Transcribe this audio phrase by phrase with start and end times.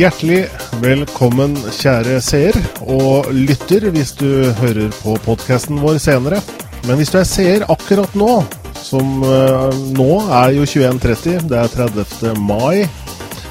[0.00, 0.46] Hjertelig
[0.80, 2.56] velkommen, kjære seer
[2.88, 6.38] og lytter, hvis du hører på podkasten vår senere.
[6.88, 8.38] Men hvis du er seer akkurat nå,
[8.80, 10.08] som uh, nå
[10.38, 12.32] er jo 21.30, det er 30.
[12.40, 12.86] mai,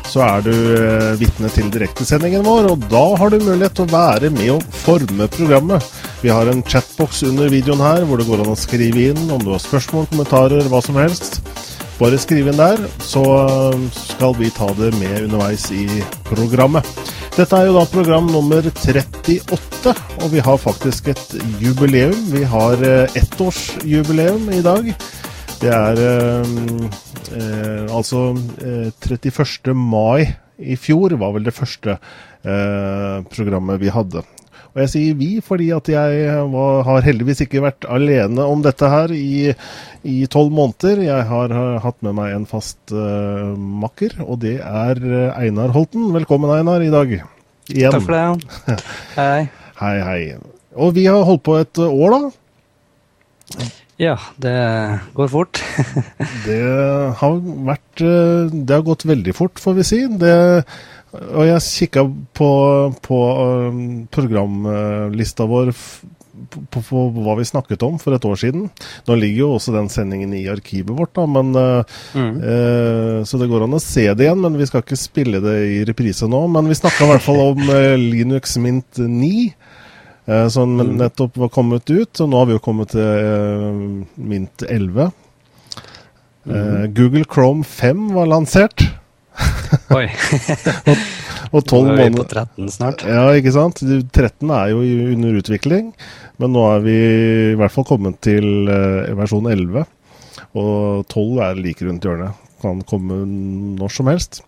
[0.09, 3.93] så er du uh, vitne til direktesendingen vår, og da har du mulighet til å
[3.93, 5.85] være med og forme programmet.
[6.23, 9.45] Vi har en chatbox under videoen her hvor det går an å skrive inn om
[9.45, 11.43] du har spørsmål, kommentarer, hva som helst.
[11.99, 13.21] Bare skriv inn der, så
[13.91, 15.83] skal vi ta det med underveis i
[16.29, 16.87] programmet.
[17.35, 19.91] Dette er jo da program nummer 38,
[20.23, 22.15] og vi har faktisk et jubileum.
[22.31, 24.87] Vi har eh, ettårsjubileum i dag.
[25.59, 26.55] Det er eh,
[27.35, 28.29] eh, altså
[28.63, 29.75] eh, 31.
[29.75, 30.23] mai
[30.59, 34.23] i fjor var vel det første eh, programmet vi hadde.
[34.75, 38.89] Og jeg sier vi fordi at jeg var, har heldigvis ikke vært alene om dette
[38.91, 41.01] her i tolv måneder.
[41.07, 46.11] Jeg har hatt med meg en fast uh, makker, og det er eh, Einar Holten.
[46.13, 47.17] Velkommen, Einar, i dag.
[47.69, 47.95] Igjen.
[47.95, 48.77] Takk for det.
[49.19, 49.49] Hei.
[49.81, 50.21] hei, hei.
[50.77, 53.67] Og vi har holdt på et år, da.
[53.99, 54.55] Ja, det
[55.17, 55.59] går fort.
[56.47, 56.61] det
[57.19, 59.99] har vært eh, Det har gått veldig fort, får vi si.
[60.21, 60.37] Det
[61.09, 62.05] og jeg kikka
[62.37, 62.49] på,
[63.01, 63.83] på um,
[64.13, 65.71] programlista vår
[66.49, 68.67] på, på, på, hva vi snakket om for et år siden.
[69.09, 72.37] Nå ligger jo også den sendingen i arkivet vårt, da, men, uh, mm.
[72.39, 74.39] eh, så det går an å se det igjen.
[74.45, 76.43] Men vi skal ikke spille det i reprise nå.
[76.53, 79.49] Men vi snakka i hvert fall om uh, Linux Mint 9.
[80.53, 80.91] Som mm.
[80.99, 83.79] nettopp var kommet ut, og nå har vi jo kommet til
[84.29, 85.09] Mint 11.
[86.45, 86.93] Mm.
[86.93, 88.85] Google Chrome 5 var lansert.
[89.97, 90.05] Oi.
[91.53, 93.05] og, tolv måneder Nå er vi på 13 snart.
[93.05, 93.81] Ja, ikke sant.
[93.83, 94.83] 13 er jo
[95.13, 95.91] under utvikling,
[96.41, 96.97] men nå er vi
[97.53, 99.85] i hvert fall kommet til uh, versjon 11.
[100.57, 102.45] Og 12 er like rundt hjørnet.
[102.63, 103.23] Kan komme
[103.79, 104.41] når som helst.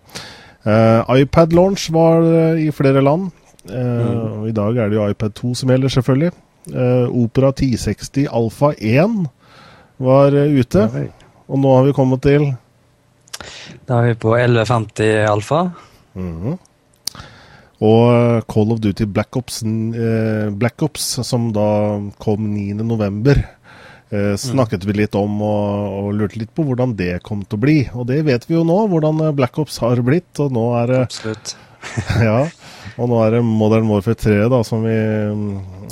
[0.65, 3.29] Uh, iPad launch var uh, i flere land.
[3.69, 4.47] Uh, mm.
[4.49, 6.33] I dag er det jo iPad 2 som gjelder, selvfølgelig.
[7.17, 9.15] Opera 1060 Alfa 1
[9.97, 10.83] var ute.
[11.49, 12.51] Og nå har vi kommet til
[13.87, 15.63] da er vi på 1150 alfa.
[16.15, 16.59] Mm -hmm.
[17.81, 23.43] Og eh, Call of Duty Black Ops, eh, Black Ops som da kom 9.11.,
[24.11, 27.63] eh, snakket vi litt om og, og, lurte litt på hvordan det kom til å
[27.65, 27.89] bli.
[27.95, 30.31] Og det vet vi jo nå, hvordan eh, Black Ops har blitt.
[30.39, 31.55] Og nå er det Absolutt.
[32.27, 32.39] ja,
[32.97, 34.95] og nå er det Modern Warfare 3 da, som, vi,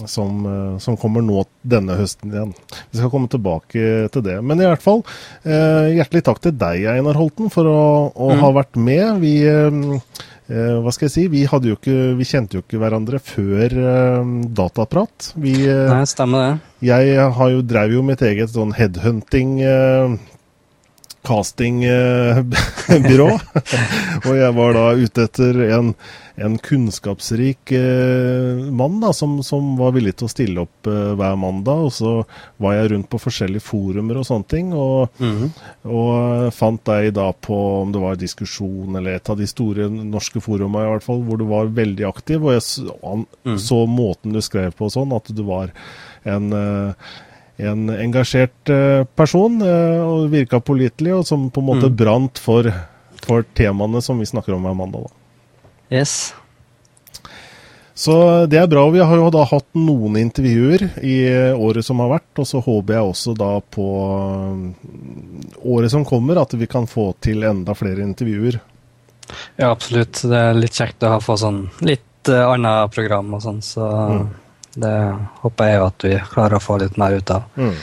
[0.10, 2.56] som, eh, som, kommer nå denne høsten igjen.
[2.92, 4.40] Vi skal komme tilbake til det.
[4.46, 5.04] Men i hvert fall,
[5.44, 7.80] eh, hjertelig takk til deg, Einar Holten, for å,
[8.14, 8.42] å mm.
[8.44, 9.24] ha vært med.
[9.24, 13.78] Vi eh, hva skal jeg si, vi, jo ikke, vi, kjente jo ikke hverandre før
[13.78, 15.32] eh, Dataprat.
[15.38, 16.74] Vi, uh, Nei, stemmer det.
[16.90, 20.18] Jeg har jo, drev jo mitt eget sånn headhunting uh,
[21.26, 23.30] castingbyrå.
[24.28, 25.94] og jeg var da ute etter en,
[26.40, 31.36] en kunnskapsrik eh, mann da, som, som, var villig til å stille opp eh, hver
[31.40, 31.80] mandag.
[31.90, 32.14] Og så
[32.64, 35.50] var jeg rundt på forskjellige forumer og sånne ting, og, mm -hmm.
[35.96, 40.42] og fant deg da på om det var diskusjon eller et av de store norske
[40.42, 42.44] forumene i hvert fall, hvor du var veldig aktiv.
[42.44, 43.58] Og jeg så, mm.
[43.58, 45.72] så måten du skrev på sånn, at du var
[46.24, 46.94] en eh,
[47.60, 51.96] en engasjert eh, person eh, og virka pålitelig, og som på en måte mm.
[52.00, 52.70] brant for,
[53.26, 55.10] for, temaene som vi snakker om hver mandag.
[55.10, 56.00] Da.
[56.00, 56.34] Yes.
[58.00, 58.16] Så
[58.48, 58.86] det er bra.
[58.94, 61.18] Vi har jo da hatt noen intervjuer i
[61.52, 63.88] året som har vært, og så håper jeg også da på
[65.68, 68.62] året som kommer at vi kan få til enda flere intervjuer.
[69.60, 70.22] Ja, absolutt.
[70.24, 73.90] Det er litt kjekt å ha få sånn litt uh, annet program og sånn, så
[73.90, 74.30] mm.
[74.80, 74.98] Det
[75.44, 77.48] håper jeg at vi klarer å få litt mer ut av.
[77.60, 77.74] Mm.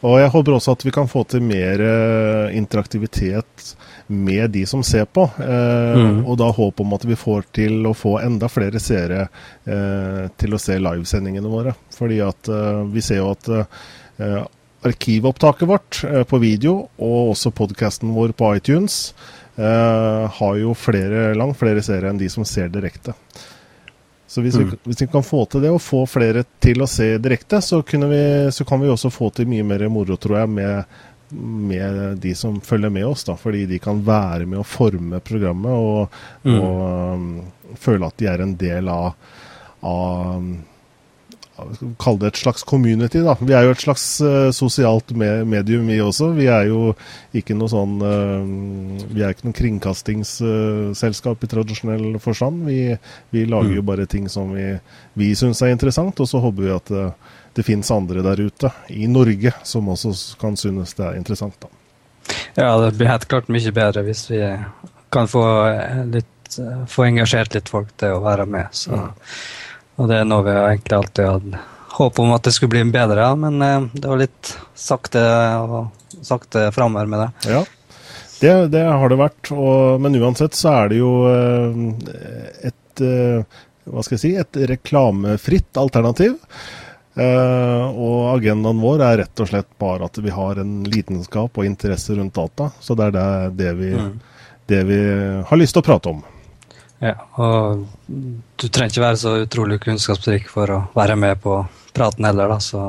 [0.00, 3.74] Og jeg håper også at vi kan få til mer eh, interaktivitet
[4.10, 5.26] med de som ser på.
[5.38, 6.22] Eh, mm.
[6.24, 9.26] Og da håp om at vi får til å få enda flere seere
[9.68, 11.76] eh, til å se livesendingene våre.
[11.96, 14.40] Fordi at eh, vi ser jo at eh,
[14.88, 19.02] arkivopptaket vårt eh, på video, og også podkasten vår på iTunes,
[19.60, 23.12] har jo flere, langt flere seere enn de som ser direkte.
[24.30, 24.70] Så hvis, mm.
[24.70, 27.80] vi, hvis, vi, kan få til det, og få flere til å se direkte, så,
[27.82, 28.20] vi,
[28.54, 31.00] så kan vi også få til mye mer moro, tror jeg, med,
[31.34, 33.24] med, de som følger med oss.
[33.26, 36.60] da, Fordi de kan være med å forme programmet og, mm.
[36.60, 36.84] og
[37.18, 39.34] um, føle at de er en del av,
[39.82, 40.46] av
[42.00, 43.34] kalle det et slags community, da.
[43.40, 46.30] Vi er jo et slags uh, sosialt me medium, vi også.
[46.36, 46.94] Vi er jo
[47.36, 52.64] ikke noe sånn uh, Vi er ikke noen kringkastingsselskap i tradisjonell forstand.
[52.68, 52.80] Vi,
[53.34, 53.76] vi lager mm.
[53.78, 54.72] jo bare ting som vi,
[55.20, 58.72] vi syns er interessant, og så håper vi at uh, det finnes andre der ute,
[58.94, 61.72] i Norge, som også kan synes det er interessant, da.
[62.54, 64.38] Ja, det blir helt klart mye bedre hvis vi
[65.10, 65.42] kan få
[66.12, 66.28] litt
[66.90, 68.70] få engasjert litt folk til å være med.
[68.74, 68.96] Så,
[70.00, 71.60] og det er noe vi egentlig alltid hadde
[72.00, 73.60] håp om at det skulle bli bedre, men
[73.92, 75.20] det var litt sakte,
[76.24, 77.50] sakte framover med det.
[77.52, 77.64] Ja.
[78.40, 81.10] Det, det, har det vært, og, men uansett så er det jo
[82.64, 83.02] et
[83.90, 86.36] hva skal jeg si, et reklamefritt alternativ.
[87.18, 91.66] Uh, og agendaen vår er rett og slett bare at vi har en lidenskap og
[91.66, 92.70] interesse rundt data.
[92.80, 94.12] Så det er det, det, vi, mm.
[94.70, 95.00] det vi,
[95.50, 96.22] har lyst til å prate om.
[97.00, 97.86] Ja, og
[98.60, 101.62] du trenger ikke være så utrolig kunnskapsrik for å være med på
[101.96, 102.58] praten heller, da.
[102.60, 102.82] Så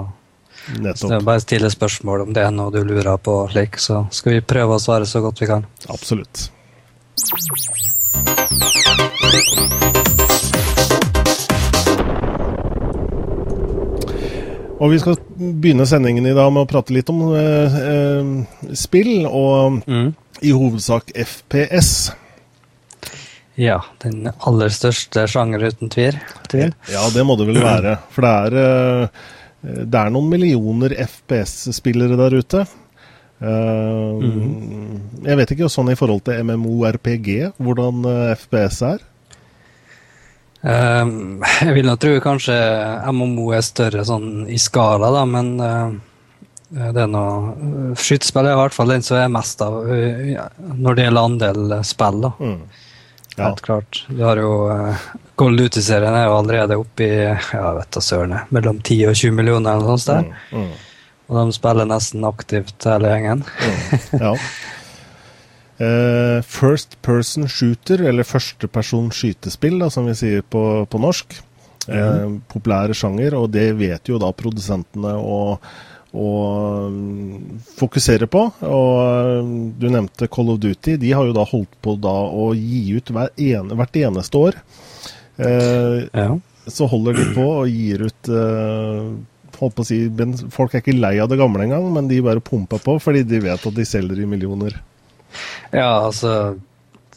[0.76, 1.08] Nettopp.
[1.08, 4.04] det er bare å stille spørsmål om det er noe du lurer på, slik, så
[4.12, 5.64] skal vi prøve å svare så godt vi kan.
[5.88, 6.50] Absolutt.
[14.82, 19.28] Og vi skal begynne sendingen i dag med å prate litt om eh, eh, spill,
[19.30, 20.10] og mm.
[20.42, 22.10] i hovedsak FPS.
[23.60, 26.18] Ja, den aller største sjanger uten tvil.
[26.50, 26.72] tvil.
[26.92, 27.98] Ja, det må det vel være.
[28.14, 29.26] For det er, eh,
[29.84, 32.66] det er noen millioner FPS-spillere der ute.
[33.42, 35.24] Uh, mm.
[35.26, 39.02] Jeg vet ikke sånn i forhold til MMORPG, hvordan uh, FPS er.
[40.62, 42.54] Uh, jeg vil nå tro kanskje
[43.10, 45.90] MMO er større sånn i skala, da, men uh,
[46.70, 51.08] det er noe Skytespill er i hvert fall den som er mest av når det
[51.08, 52.22] gjelder andel spill.
[52.24, 52.32] da.
[52.40, 52.62] Mm.
[53.38, 53.48] Ja.
[53.48, 54.04] Helt klart.
[54.12, 55.04] Du har jo uh,
[55.40, 59.38] Gold Duty-serien er jo allerede oppe i ja, vet da søren, mellom 10 og 20
[59.38, 60.28] millioner eller noe sånt.
[60.32, 60.52] der.
[60.52, 60.66] Mm.
[60.68, 61.14] Mm.
[61.32, 63.46] Og de spiller nesten aktivt hele gjengen.
[63.48, 64.26] Mm.
[64.26, 64.34] ja.
[65.82, 71.40] Uh, first person shooter, eller førsteperson skytespill, da, som vi sier på, på norsk.
[71.40, 71.48] Mm
[71.90, 75.58] uh, populære sjanger, og det vet jo da produsentene å,
[76.12, 76.30] å
[77.78, 78.46] fokusere på.
[78.68, 79.42] Og eh,
[79.82, 80.98] du nevnte Call of Duty.
[81.02, 84.62] De har jo da holdt på da å gi ut hver ene, hvert eneste år.
[85.42, 86.32] Eh, ja.
[86.72, 88.30] Så holder de på og gir ut
[89.62, 90.00] holdt på å si,
[90.54, 93.42] Folk er ikke lei av det gamle engang, men de bare pumper på fordi de
[93.44, 94.78] vet at de selger i millioner.
[95.72, 96.58] Ja, altså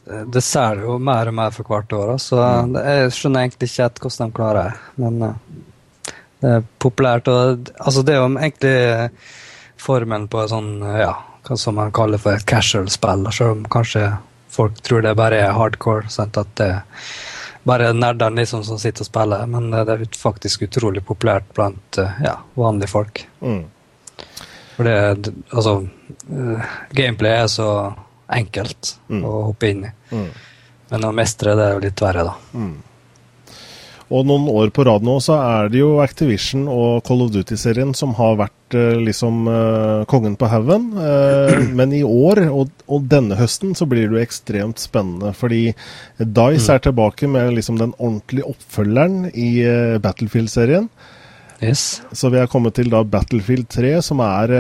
[0.04, 2.76] Det selger jo mer og mer for hvert år, så mm.
[2.76, 4.90] jeg skjønner egentlig ikke helt hvordan de klarer det.
[5.00, 5.38] Men uh,
[6.44, 7.28] det er populært.
[7.32, 8.76] Og, altså, det er jo egentlig
[9.80, 11.14] formen på sånn, ja,
[11.44, 14.10] hva som man kaller for et casual-spill, selv om kanskje
[14.54, 16.08] folk tror det bare er hardcore.
[16.12, 16.38] Sant?
[16.40, 16.82] At det er
[17.64, 22.18] bare nerdene liksom som sitter og spiller, men det er faktisk utrolig populært blant eh,
[22.26, 23.24] ja, vanlige folk.
[23.40, 23.62] Mm.
[24.74, 25.78] For det Altså,
[26.92, 27.68] gameplay er så
[28.34, 29.22] enkelt mm.
[29.24, 29.92] å hoppe inn i.
[30.12, 30.28] Mm.
[30.90, 32.34] Men å mestre det er jo litt verre, da.
[34.14, 37.90] Og noen år på rad nå så er det jo Activision og Call of Duty-serien
[37.98, 40.86] som har vært eh, liksom eh, kongen på haugen.
[41.00, 45.34] Eh, men i år og, og, denne høsten så blir det jo ekstremt spennende.
[45.34, 45.64] Fordi
[46.20, 46.70] Dice mm.
[46.76, 49.50] er tilbake med liksom den ordentlige oppfølgeren i
[50.04, 50.88] Battlefield-serien.
[51.64, 52.02] Yes.
[52.12, 54.52] Så vi er kommet til da Battlefield 3, som er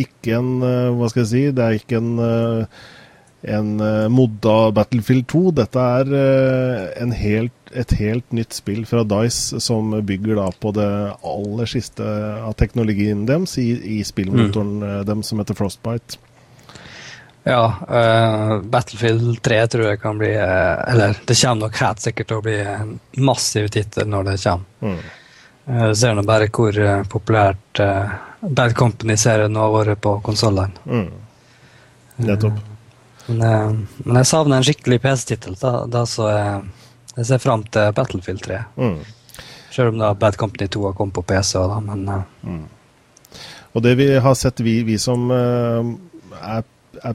[0.00, 0.48] ikke en
[0.96, 1.42] Hva skal jeg si?
[1.54, 2.10] Det er ikke en,
[3.42, 5.42] en eh, modda Battlefield 2.
[5.56, 6.14] Dette er
[7.02, 12.06] en helt, et helt nytt spill fra Dice som bygger da på det aller siste
[12.40, 15.06] av teknologien deres i, i spillmotoren mm.
[15.08, 16.20] dem som heter Frostbite.
[17.42, 22.28] Ja, uh, Battlefield 3 tror jeg kan bli uh, Eller det kommer nok helt sikkert
[22.28, 24.66] til å bli en massiv tittel når det kommer.
[24.84, 24.98] Mm.
[25.70, 26.76] Uh, ser nå bare hvor
[27.08, 27.80] populært
[28.40, 30.84] Bad Company-serien har vært på konsollene.
[30.84, 31.08] Mm.
[32.28, 32.69] Nettopp.
[33.26, 36.58] Men, uh, men, jeg savner en skikkelig PC-tittel, da, da, så jeg,
[37.16, 38.60] jeg ser fram til Battlefield 3.
[38.80, 38.98] Mm.
[39.70, 42.06] Selv om da Bad Company 2 har kommet på PC òg, da, men
[42.42, 42.62] mm.
[43.70, 46.64] Og det vi har sett, vi, vi som er
[47.02, 47.14] er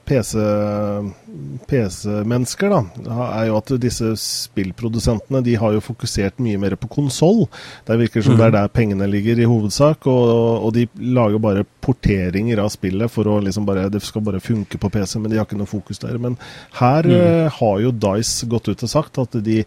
[1.70, 7.46] PC-mennesker, da, er jo at disse spillprodusentene de har jo fokusert mye mer på konsoll.
[7.88, 8.39] Det virker som mm.
[8.39, 13.12] det er der pengene ligger i hovedsak, og, og, de lager bare porteringer av spillet
[13.12, 15.70] for å liksom bare Det skal bare funke på PC, men de har ikke noe
[15.70, 16.18] fokus der.
[16.22, 16.38] Men
[16.80, 17.15] her mm.
[17.15, 19.62] uh, har jo Dice gått ut og sagt at de,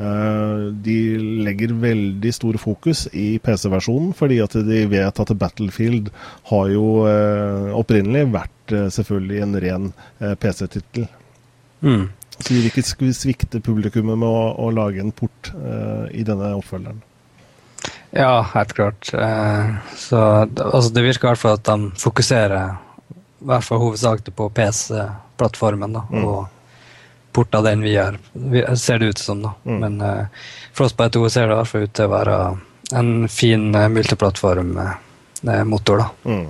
[0.00, 0.98] uh, de
[1.46, 6.10] legger veldig stor fokus i PC-versjonen, fordi at de vet at Battlefield
[6.50, 11.06] har jo uh, opprinnelig vært Eh, selvfølgelig en ren eh, PC-tittel.
[11.84, 12.08] Mm.
[12.34, 16.54] Så vi vil ikke svikte publikummet med å, å lage en port uh, i denne
[16.58, 17.02] oppfølgeren.
[18.14, 19.10] Ja, helt klart.
[19.14, 22.76] Uh, så altså, det virker i hvert fall at de fokuserer i
[23.50, 25.98] hvert fall hovedsakelig på PC-plattformen.
[26.10, 26.24] Mm.
[26.24, 26.46] Og
[27.34, 28.18] porta den vi gjør,
[28.78, 29.42] ser det ut som.
[29.42, 29.50] da.
[29.64, 29.78] Mm.
[29.82, 30.26] Men uh,
[30.72, 32.36] Frostbite 2 ser det i hvert fall ut til å være
[32.94, 35.96] en fin uh, multiplattform-motor.
[36.04, 36.08] da.
[36.30, 36.46] Mm.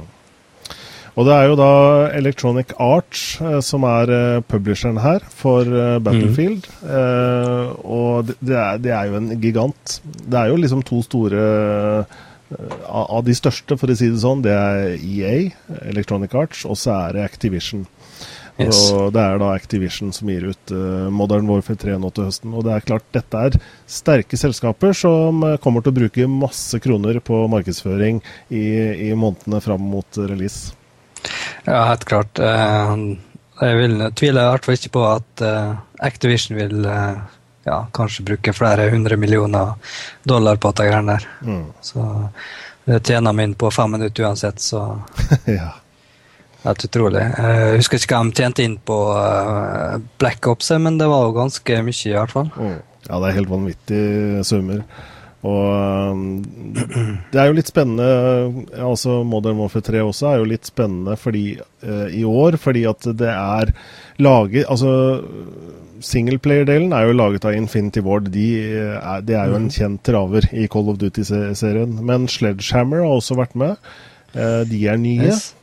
[1.14, 1.70] Og det er jo da
[2.16, 6.66] Electronic Arts eh, som er eh, publisheren her for eh, Battlefield.
[6.82, 7.74] Mm.
[7.84, 9.98] og det er, det er, jo en gigant.
[10.04, 11.44] Det er jo liksom to store
[12.54, 14.42] av de største, for å si det sånn.
[14.44, 15.32] Det er EA,
[15.88, 17.86] Electronic Arts, og så er det Activision.
[18.60, 18.84] Yes.
[18.94, 20.74] Og Det er da Activision som gir ut
[21.10, 22.54] Modern Warfare 3 nå til høsten.
[22.54, 23.58] Og det er klart dette er
[23.90, 28.22] sterke selskaper som kommer til å bruke masse kroner på markedsføring
[28.54, 28.64] i,
[29.08, 30.74] i månedene fram mot release.
[31.64, 32.38] Ja, helt klart.
[32.38, 32.96] Eh,
[33.60, 37.22] jeg vil, tviler i hvert fall ikke på at eh, Activision vil eh,
[37.64, 39.76] ja, kanskje bruke flere hundre millioner
[40.28, 41.28] dollar på dette greiene der.
[41.46, 41.64] Mm.
[41.80, 42.08] Så
[42.84, 44.84] det tjener min på fem minutter uansett, så
[45.60, 45.72] ja.
[46.64, 47.20] Helt utrolig.
[47.20, 48.94] Jeg husker ikke hva de tjente inn på
[50.16, 52.48] Black Ops, men det var jo ganske mye, i hvert fall.
[52.56, 52.78] Mm.
[53.04, 54.80] Ja, det er helt vanvittige summer.
[55.44, 56.20] Og um,
[57.32, 61.58] det er jo litt spennende altså Modern Warfare 3 også er jo litt spennende fordi,
[61.84, 63.74] uh, i år, fordi at det er
[64.24, 64.94] laget Altså
[66.04, 68.26] Singleplayer-delen er jo laget av Infinity Ward.
[68.34, 69.74] De eh, er, det er jo en mm.
[69.76, 71.94] kjent traver i Call of Duty-serien.
[72.04, 73.78] Men Sledgehammer har også vært med.
[74.34, 75.30] Uh, de er nye.
[75.30, 75.54] Yes.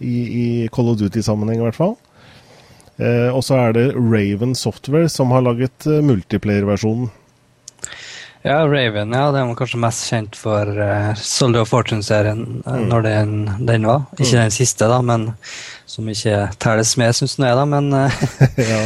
[0.00, 1.94] I, I, Call of Duty-sammenheng, i hvert fall.
[2.98, 7.12] Uh, og så er det Raven Software som har laget multiplayer-versjonen.
[8.46, 12.84] Ja, Raven ja, det var kanskje mest kjent for uh, Soldier of Fortune-serien uh, mm.
[12.92, 14.04] når den, den, var.
[14.20, 14.42] Ikke mm.
[14.44, 15.32] den siste, da, men
[15.90, 17.64] som ikke telles med, syns jeg, da.
[17.66, 18.20] Men uh,
[18.70, 18.78] ja.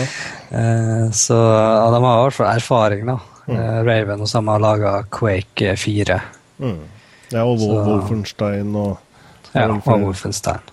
[1.13, 3.19] Så ja, de har i hvert fall erfaring, da.
[3.51, 3.61] Mm.
[3.85, 6.19] Raven, og så har laga Quake 4.
[6.65, 6.81] Mm.
[7.29, 8.97] Ja, og så, Wolfenstein og
[9.53, 10.65] Ja, og Wolfenstein.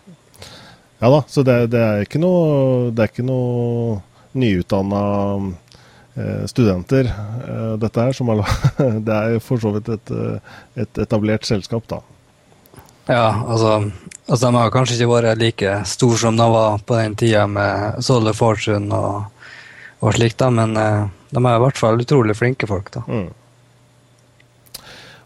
[1.02, 4.00] Ja da, så det, det er ikke noe Det er ikke noe
[4.38, 5.02] nyutdanna
[5.42, 5.54] Eh,
[6.50, 7.10] studenter,
[7.48, 8.14] eh, dette her.
[8.14, 8.44] Som er,
[9.08, 12.02] det er for så vidt et, eh, et, etablert selskap, da.
[13.08, 13.92] Ja, altså,
[14.26, 18.02] altså De har kanskje ikke vært like store som de var på den tida med
[18.04, 19.46] Solar Fortune og,
[20.04, 22.92] og slikt, da, men de er i hvert fall utrolig flinke folk.
[22.92, 23.06] da.
[23.08, 23.30] Mm.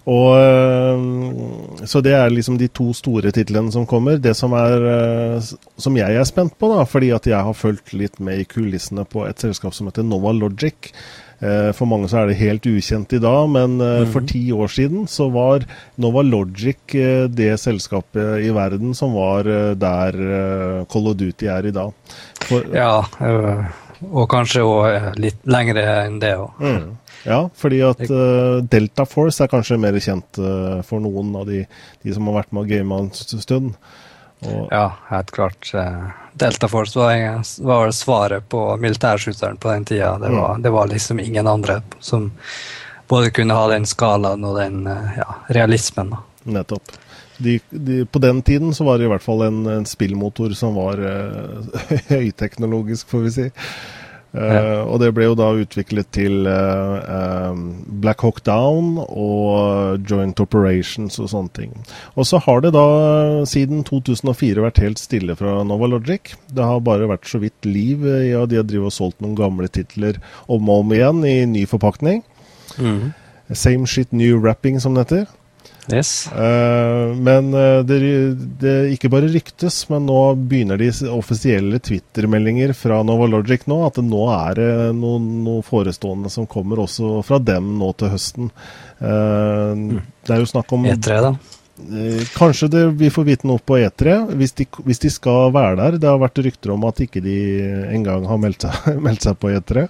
[0.10, 4.18] Og, eh, så det er liksom de to store titlene som kommer.
[4.18, 7.94] Det som, er, eh, som jeg er spent på, da, fordi at jeg har fulgt
[7.94, 10.90] litt med i kulissene på et selskap som heter Nova Logic.
[11.42, 14.10] Eh, for mange så er det helt ukjent i dag, men mm.
[14.14, 15.66] for ti år siden så var
[16.02, 16.98] Nova Logic
[17.30, 20.18] det selskapet i verden som var der
[20.90, 21.94] Call of Duty er i dag.
[22.46, 23.02] For, ja,
[24.10, 26.62] og kanskje òg litt lengre enn det òg.
[27.24, 31.64] Ja, fordi at uh, Delta Force er kanskje mer kjent uh, for noen av de,
[32.02, 33.76] de, som har vært med og gama en stund.
[34.42, 35.70] Og, ja, helt klart.
[35.76, 40.16] Uh, Delta Force var, var svaret på militærskytteren på den tida.
[40.18, 40.66] Det var, mm.
[40.66, 42.32] det var, liksom ingen andre som
[43.12, 46.14] både kunne ha den skalaen og den ja, realismen.
[46.16, 46.22] Da.
[46.58, 46.94] Nettopp.
[47.42, 50.78] De, de, på den tiden så var det i hvert fall en, en spillmotor som
[50.78, 51.02] var
[52.14, 53.50] høyteknologisk, får vi si.
[54.32, 57.64] Uh, og det ble jo da utviklet til uh, um,
[58.00, 61.74] Black Hawk Down og Joint Operations og sånne ting.
[62.16, 62.86] Og så har det da
[63.50, 66.38] siden 2004 vært helt stille fra Novalogic.
[66.48, 68.08] Det har bare vært så vidt liv.
[68.08, 71.66] Ja, de har drivet og solgt noen gamle titler om og om igjen i ny
[71.68, 72.24] forpakning.
[72.80, 73.12] Mm.
[73.52, 75.28] Same shit new wrapping, som det heter.
[75.92, 76.12] Yes.
[76.32, 78.00] Uh, men uh, det,
[78.62, 84.06] det, ikke bare ryktes, men nå begynner de offisielle Twitter-meldinger fra Novalogic nå, at det
[84.08, 88.52] nå er det noen, noe, noe, forestående som kommer også fra dem nå til høsten.
[89.02, 90.00] Mm.
[90.26, 91.32] Det er jo snakk om E3, da?
[92.36, 95.98] Kanskje det, vi får vite noe på E3, hvis de, hvis de, skal være der.
[96.02, 97.38] Det har vært rykter om at ikke de
[97.96, 99.88] engang har meldt seg, meldt seg på E3.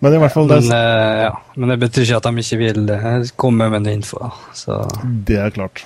[0.00, 1.32] Men i hvert fall men, uh, ja.
[1.60, 4.30] men det betyr ikke at de ikke vil uh, komme med noe info.
[4.56, 4.82] Så.
[5.28, 5.84] Det er klart.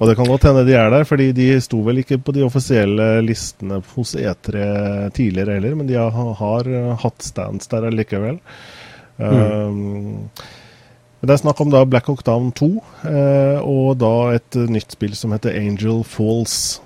[0.00, 2.42] Og det kan godt hende de er der, fordi de sto vel ikke på de
[2.46, 4.62] offisielle listene hos E3
[5.12, 6.70] tidligere heller, men de har, har
[7.02, 8.40] hatt stands der likevel.
[9.20, 9.36] Mm.
[9.36, 10.30] Um,
[11.20, 12.70] det er snakk om da Black Hawk Down 2,
[13.04, 16.80] uh, og da et nytt spill som heter Angel Falls.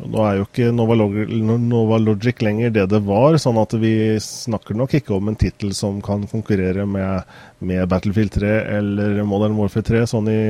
[0.00, 1.30] Nå er jo ikke Novalogic
[1.60, 3.92] Nova, lenger det det var, sånn at vi
[4.22, 7.26] snakker nok ikke om en tittel som kan konkurrere med,
[7.58, 10.40] med, Battlefield 3 eller Modern Warfare 3, sånn i,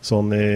[0.00, 0.48] sånn i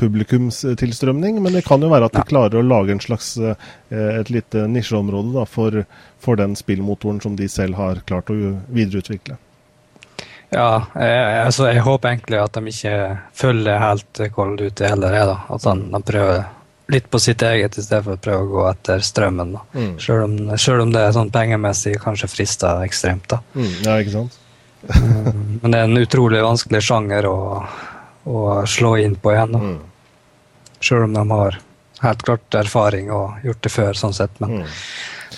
[0.00, 1.38] publikumstilstrømning.
[1.44, 4.66] Men det kan jo være at de klarer å lage en slags, eh, et lite
[4.70, 5.84] nisjeområde da, for,
[6.22, 8.38] for, den spillmotoren som de selv har klart å
[8.72, 9.38] videreutvikle.
[10.52, 12.96] Ja, jeg, altså jeg håper egentlig at de ikke
[13.38, 15.38] følger helt Cold Duty heller, jeg, da.
[15.54, 15.64] At
[15.94, 16.42] de prøver
[16.92, 19.54] litt på sitt eget i stedet for å prøve å gå etter strømmen.
[19.56, 19.62] da.
[19.74, 19.92] Mm.
[20.00, 23.28] Selv, om, selv, om, det er sånn pengemessig kanskje frister ekstremt.
[23.32, 23.40] da.
[23.54, 24.38] Mm, ja, ikke sant?
[25.62, 27.38] Men det er en utrolig vanskelig sjanger å,
[28.28, 29.56] å slå inn på igjen.
[29.56, 29.62] da.
[29.72, 29.80] Mm.
[30.82, 31.58] Selv om de har
[32.02, 34.36] helt klart erfaring og gjort det før, sånn sett.
[34.42, 34.76] Men mm.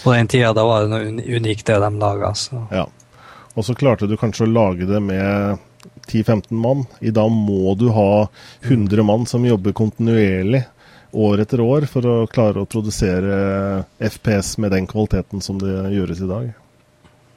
[0.03, 2.35] på den tida da var det noe unikt, det de laga.
[2.73, 2.89] Ja.
[3.55, 5.61] Og så klarte du kanskje å lage det med
[6.09, 6.87] 10-15 mann.
[7.01, 8.27] I dag må du ha
[8.63, 10.65] 100 mann som jobber kontinuerlig
[11.15, 13.39] år etter år for å klare å produsere
[14.03, 16.53] FPS med den kvaliteten som det gjøres i dag.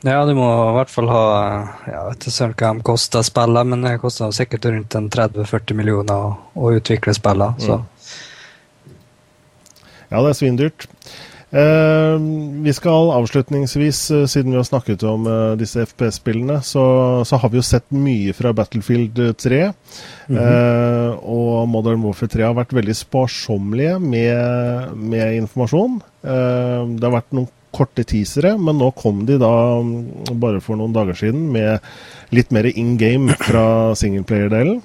[0.05, 1.21] Ja, du må i hvert fall ha
[1.87, 6.35] Jeg vet ikke hva de koster spillet, men det koster sikkert rundt 30-40 millioner å,
[6.53, 7.57] å utvikle spillene.
[7.57, 7.79] Så.
[7.79, 7.87] Mm.
[10.07, 10.87] Ja, det er svindyrt.
[11.51, 12.19] Eh,
[12.63, 16.83] vi skal avslutningsvis, eh, siden vi har snakket om eh, disse FPS-spillene, så,
[17.25, 19.61] så, har vi jo sett mye fra Battlefield 3.
[20.27, 21.19] Mm -hmm.
[21.23, 26.01] og Modern Warfare 3 har vært veldig sparsommelige med, med informasjon.
[26.21, 30.93] det har vært noen korte teasere, men nå kom de da mm, bare for noen
[30.93, 31.79] dager siden med
[32.31, 34.81] litt mer in game fra singleplayer-delen.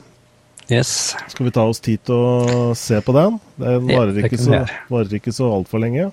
[0.70, 1.16] Yes.
[1.28, 3.40] Skal vi ta oss tid til å se på den?
[3.56, 6.12] Den varer ikke, så, varer ikke så altfor lenge.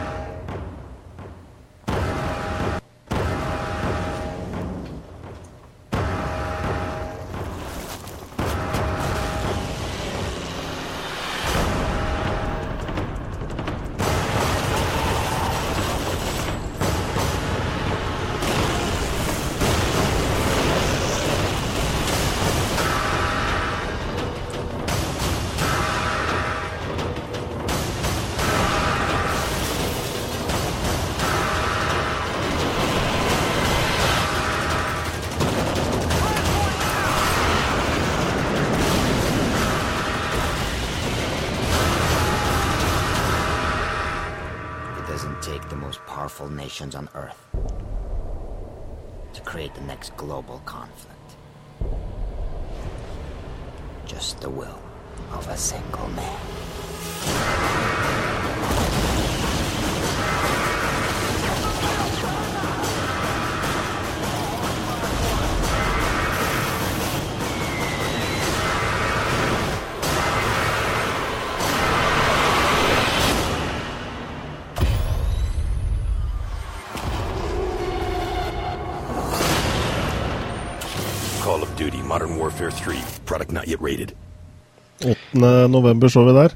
[85.41, 85.67] 8.
[85.71, 86.53] november så vi der.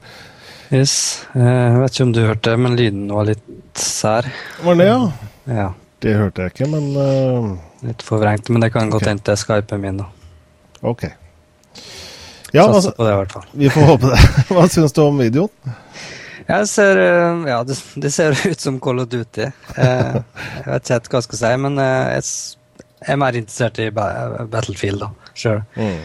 [0.73, 0.93] Yes.
[1.35, 3.45] Eh, jeg vet ikke om du hørte det, men lyden var litt
[3.79, 4.27] sær.
[4.65, 4.99] Var det, ja?
[5.49, 5.67] ja.
[6.05, 7.53] Det hørte jeg ikke, men uh...
[7.85, 9.37] Litt forvrengt, men det kan godt hende okay.
[9.37, 10.07] Skypen min, da.
[10.85, 11.03] Ok.
[12.53, 13.47] Ja, altså, på det, i hvert fall.
[13.61, 14.21] Vi får håpe det.
[14.53, 15.75] Hva syns du om videoen?
[16.45, 19.49] Jeg ser, eh, ja, det, det, ser ut som Call of Duty.
[19.77, 20.23] Jeg,
[20.65, 22.25] vet ikke hva jeg skal si, men jeg
[23.05, 25.61] er mer interessert i Battlefield, da sjøl.
[25.75, 26.01] Mm.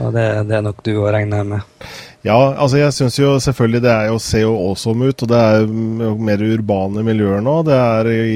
[0.00, 1.76] Og det, det, er nok du å regne med.
[2.20, 5.38] Ja, altså jeg syns jo selvfølgelig det er jo, ser jo awesome ut, og det
[5.40, 7.54] er jo mer urbane miljøer nå.
[7.64, 8.34] Det er i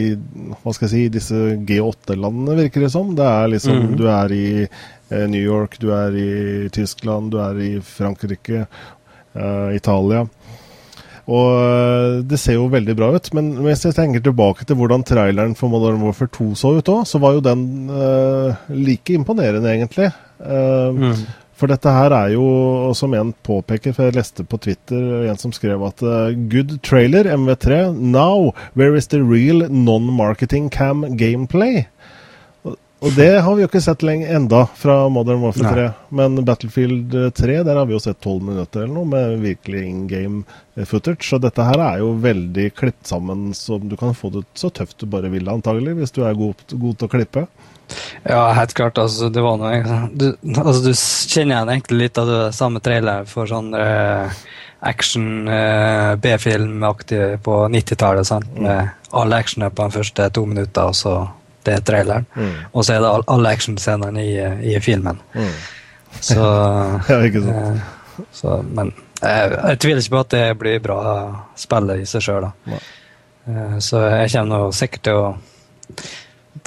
[0.62, 3.12] hva skal jeg si, disse G8-landene, virker det som.
[3.16, 3.90] Det er liksom mm.
[4.00, 6.30] Du er i eh, New York, du er i
[6.72, 8.64] Tyskland, du er i Frankrike,
[9.36, 10.24] eh, Italia.
[11.24, 13.30] Og eh, det ser jo veldig bra ut.
[13.36, 17.04] Men hvis jeg tenker tilbake til hvordan traileren for Modern Warfare 2 så ut òg,
[17.08, 20.08] så var jo den uh, like imponerende, egentlig.
[20.40, 21.24] Uh, mm.
[21.54, 22.44] For dette her er jo,
[22.98, 27.28] som en påpeker, for jeg leste på Twitter en som skrev at uh, Good trailer,
[27.30, 27.94] MV3.
[27.94, 31.86] Now, where is the real non-marketing cam gameplay?
[33.04, 35.88] Og det har vi jo ikke sett lenge enda fra Modern Warfare 3.
[36.16, 39.98] Men Battlefield 3 der har vi jo sett tolv minutter eller noe med virkelig in
[40.08, 40.40] game
[40.72, 41.26] eh, footage.
[41.28, 44.96] Så dette her er jo veldig klippet sammen, så du kan få det så tøft
[45.02, 47.44] du bare vil, antagelig, hvis du er god, god til å klippe.
[48.24, 48.98] Ja, helt klart.
[48.98, 53.28] Altså, det var noe du, altså, du kjenner igjen egentlig litt av det samme traileren
[53.28, 54.42] for sånn eh,
[54.84, 58.30] action eh, B-filmaktig på 90-tallet.
[58.30, 58.62] Mm.
[58.64, 61.14] Med alle actionene på de første to minutter, og så
[61.64, 62.26] det er traileren.
[62.36, 62.56] Mm.
[62.72, 64.34] Og så er det alle actionscenene i,
[64.72, 65.20] i, filmen.
[65.34, 65.54] Mm.
[66.20, 66.40] Så,
[67.10, 67.56] ja, ikke sant.
[67.60, 71.00] Eh, så, men jeg, jeg, tviler ikke på at det blir bra
[71.58, 72.48] spillet i seg sjøl.
[72.70, 75.26] Eh, så jeg kommer nå sikkert til å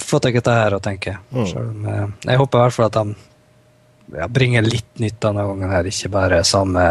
[0.04, 1.16] få i dette her og tenke.
[1.30, 1.86] Mm.
[1.86, 3.16] Eh, jeg håper i hvert fall at de
[4.16, 5.70] ja, bringer litt nytt denne gangen.
[5.70, 6.84] her, Ikke bare samme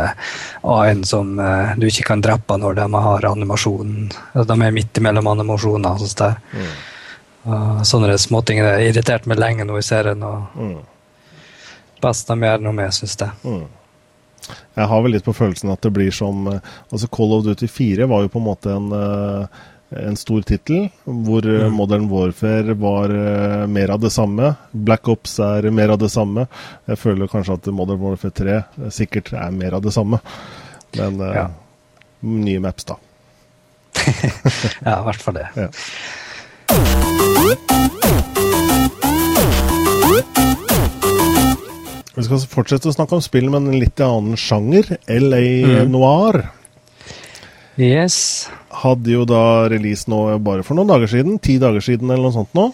[0.62, 4.12] A1 som uh, du ikke kan drepe når de har animasjonen.
[4.34, 6.04] De er midt imellom animasjoner.
[6.04, 6.38] Sånn der.
[6.54, 6.76] Mm.
[7.48, 10.24] Uh, sånne småting er irritert meg lenge nå i serien.
[10.24, 10.78] og mm.
[12.04, 13.34] Best de gjør noe med, syns jeg.
[13.44, 13.66] Mm.
[14.78, 16.60] Jeg har vel litt på følelsen at det blir som uh,
[16.92, 20.90] altså Call of Duty 4 var jo på en måte en, uh, en stor tittel,
[21.06, 21.74] hvor mm.
[21.74, 24.54] Modern Warfare var uh, mer av det samme.
[24.72, 26.48] Black Ops er mer av det samme.
[26.90, 30.20] Jeg føler kanskje at Modern Warfare 3 sikkert er mer av det samme.
[30.98, 31.48] Men uh, ja.
[32.28, 33.00] nye maps, da.
[34.88, 35.48] ja, i hvert fall det.
[35.56, 35.70] Ja.
[42.18, 44.98] Vi skal fortsette å snakke om spill, men en litt annen sjanger.
[45.06, 45.44] LA
[45.86, 45.92] mm.
[45.94, 46.48] Noir.
[47.78, 48.50] Yes.
[48.78, 51.40] Hadde jo da release nå bare for noen dager siden.
[51.42, 52.70] Ti dager siden eller noe sånt nå.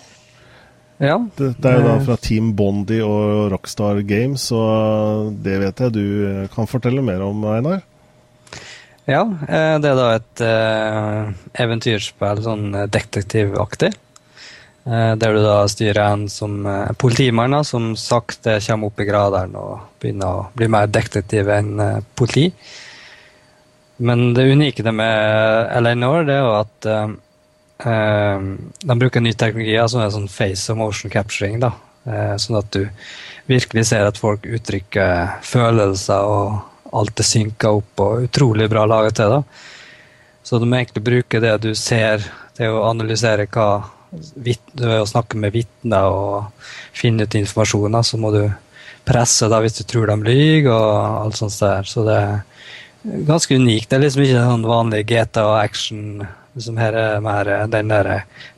[1.04, 1.18] Ja.
[1.38, 5.96] Det, det er jo da fra Team Bondi og Rockstar Games, og det vet jeg
[5.96, 6.06] du
[6.54, 7.82] kan fortelle mer om, Einar?
[9.10, 13.92] Ja, eh, det er da et uh, eventyrspill, sånn detektivaktig.
[14.84, 16.66] Der du da styrer en som
[17.00, 21.80] politimann som sakte kommer opp i gradene og begynner å bli mer detektiv enn
[22.20, 22.50] politi.
[24.04, 26.88] Men det unike med Eleanor det er jo at
[27.84, 31.58] de bruker ny teknologi, altså sånn face og motion capturing.
[31.64, 31.72] da,
[32.40, 32.86] Sånn at du
[33.50, 39.18] virkelig ser at folk uttrykker følelser og alt er synka opp og utrolig bra laget
[39.20, 39.34] til.
[39.34, 39.42] da.
[40.44, 42.24] Så du må egentlig bruke det du ser
[42.58, 48.30] til å analysere hva ved å snakke med vitner og finne ut informasjon, så må
[48.36, 48.44] du
[49.08, 51.88] presse da hvis du tror de lyver og alt sånt der.
[51.90, 52.44] Så det er
[53.04, 53.90] ganske unikt.
[53.90, 56.24] Det er liksom ikke sånn vanlig GTA action.
[56.54, 58.12] Liksom her er mer den der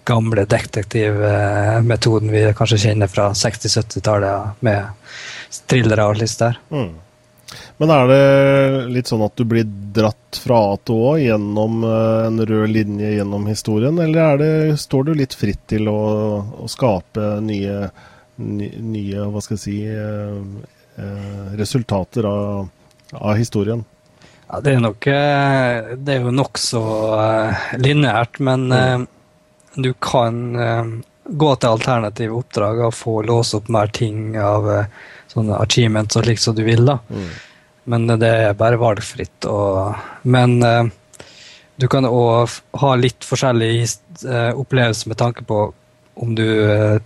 [0.06, 4.86] gamle detektivmetoden vi kanskje kjenner fra 60-70-tallet med
[5.70, 6.60] thrillere og slikt der.
[6.70, 6.94] Mm.
[7.78, 8.26] Men er det
[8.96, 13.14] litt sånn at du blir dratt fra A til Å gjennom eh, en rød linje
[13.18, 16.00] gjennom historien, eller det, står du litt fritt til å,
[16.64, 17.90] å skape nye,
[18.38, 20.72] nye, hva skal jeg si, eh,
[21.04, 22.72] eh, resultater av,
[23.16, 23.86] av historien?
[24.46, 26.82] Ja, det er nok Det er jo nokså
[27.82, 29.06] lineært, men mm.
[29.82, 30.38] du kan
[31.26, 34.70] gå til alternative oppdrag og få låse opp mer ting av
[35.32, 36.86] sånne achievements og slik som du vil.
[36.86, 37.00] da.
[37.10, 37.30] Mm.
[37.86, 39.46] Men det er bare valgfritt.
[39.50, 40.86] Og, men uh,
[41.78, 43.74] du kan òg ha litt forskjellig
[44.26, 45.68] uh, opplevelse med tanke på
[46.16, 46.98] om du uh,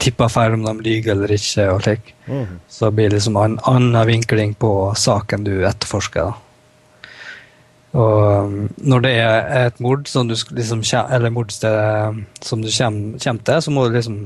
[0.00, 1.68] tipper feil om de lyver eller ikke.
[1.72, 2.14] og slik.
[2.26, 2.60] Mm.
[2.68, 6.32] Så det blir liksom en annen vinkling på saken du etterforsker.
[6.32, 6.40] da.
[7.94, 13.20] Og um, når det er et mord som du, liksom, eller mordsted som du kommer,
[13.22, 14.18] kommer, til, så må du liksom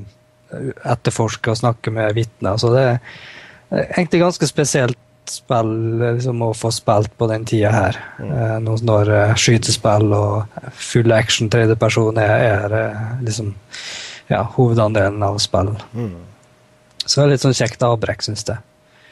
[0.89, 2.57] etterforske og snakke med vitner.
[2.57, 7.99] Så det er egentlig ganske spesielt spill liksom, å få spilt på den tida her.
[8.19, 8.31] Mm.
[8.33, 13.53] Eh, når uh, skytespill og full action tredjeperson er, er uh, liksom
[14.31, 15.75] ja, hovedandelen av spill.
[15.93, 16.17] Mm.
[17.05, 18.65] Så det er litt sånn kjekt avbrekk, syns jeg.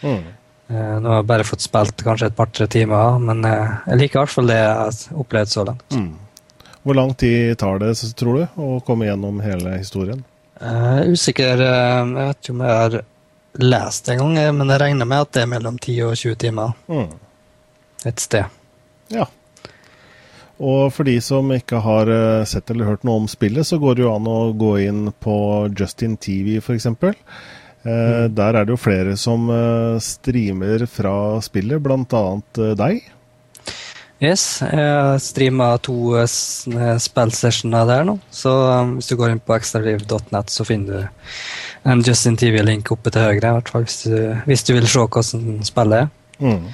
[0.04, 0.24] Mm.
[0.66, 4.18] Uh, nå har jeg bare fått spilt kanskje et par-tre timer, men uh, jeg liker
[4.18, 5.84] i hvert fall det jeg har opplevd så langt.
[5.94, 6.70] Mm.
[6.86, 10.24] Hvor lang tid tar det, tror du, å komme gjennom hele historien?
[10.60, 11.62] Uh, usikker.
[11.62, 12.98] jeg vet ikke om jeg har
[13.62, 16.76] lest en gang, men jeg regner med at det er mellom 10 og 20 timer.
[16.90, 17.10] Mm.
[18.06, 18.56] Et sted.
[19.14, 19.26] Ja.
[20.56, 23.96] Og for de som ikke har eh, sett eller hørt noe om spillet, så går
[23.96, 25.36] det jo an å gå inn på
[25.76, 26.88] Justin TV f.eks.
[27.86, 28.34] Mm.
[28.34, 32.24] Der er det jo flere som eh, streamer fra spillet, bl.a.
[32.58, 33.12] Eh, deg.
[34.16, 38.16] Yes, jeg streama to spillsessioner der nå.
[38.32, 38.50] Så
[38.94, 43.36] hvis du går inn på ekstraliv.net, så finner du en Justin TV-link oppe til høyre,
[43.44, 44.16] i hvert fall hvis du,
[44.48, 46.10] hvis du vil se hvordan spillet er.
[46.40, 46.64] Mm.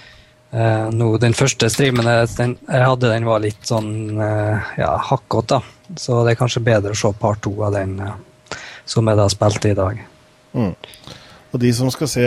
[0.53, 5.59] Uh, no, den første streamen den, jeg hadde, den var litt sånn uh, ja, hakkete,
[5.59, 5.97] da.
[5.99, 8.15] Så det er kanskje bedre å se part to av den uh,
[8.85, 10.03] som jeg da spilte i dag.
[10.53, 10.75] Mm.
[11.53, 12.27] Og de som skal se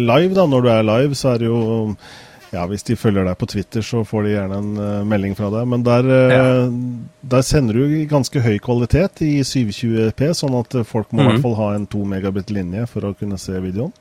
[0.00, 1.62] live, da, når du er live, så er det jo
[2.52, 5.48] ja, Hvis de følger deg på Twitter, så får de gjerne en uh, melding fra
[5.54, 5.68] deg.
[5.72, 6.42] Men der, uh, ja.
[7.32, 11.30] der, sender du ganske høy kvalitet i 720P, sånn at folk må i mm.
[11.30, 13.94] hvert fall ha en 2 megabit linje for å kunne se videoen?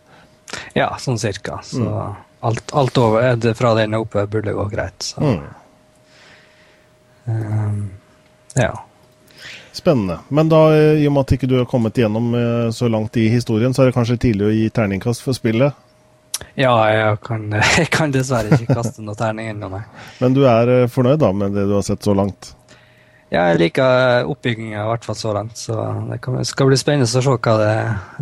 [0.75, 1.61] Ja, sånn cirka.
[1.63, 2.19] Så mm.
[2.51, 4.99] alt, alt, over er det fra den oppe burde gå greit.
[4.99, 5.23] Så.
[5.23, 5.47] Mm.
[7.31, 7.81] Um,
[8.59, 8.73] ja.
[9.73, 10.19] Spennende.
[10.29, 12.33] Men da, i og med at ikke du har kommet igjennom
[12.75, 15.77] så langt i historien, så er det kanskje tidlig å gi terningkast for spillet?
[16.55, 19.83] Ja, jeg kan, jeg kan dessverre ikke kaste noen terning ennå, nei.
[20.21, 22.53] Men du er eh, fornøyd da med det du har sett så langt?
[23.31, 25.55] Ja, jeg liker oppbygginga i hvert fall så langt.
[25.55, 25.75] Så
[26.09, 27.75] det skal bli spennende å se hva det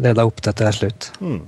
[0.06, 1.10] leder opp til til slutt.
[1.18, 1.40] Mm.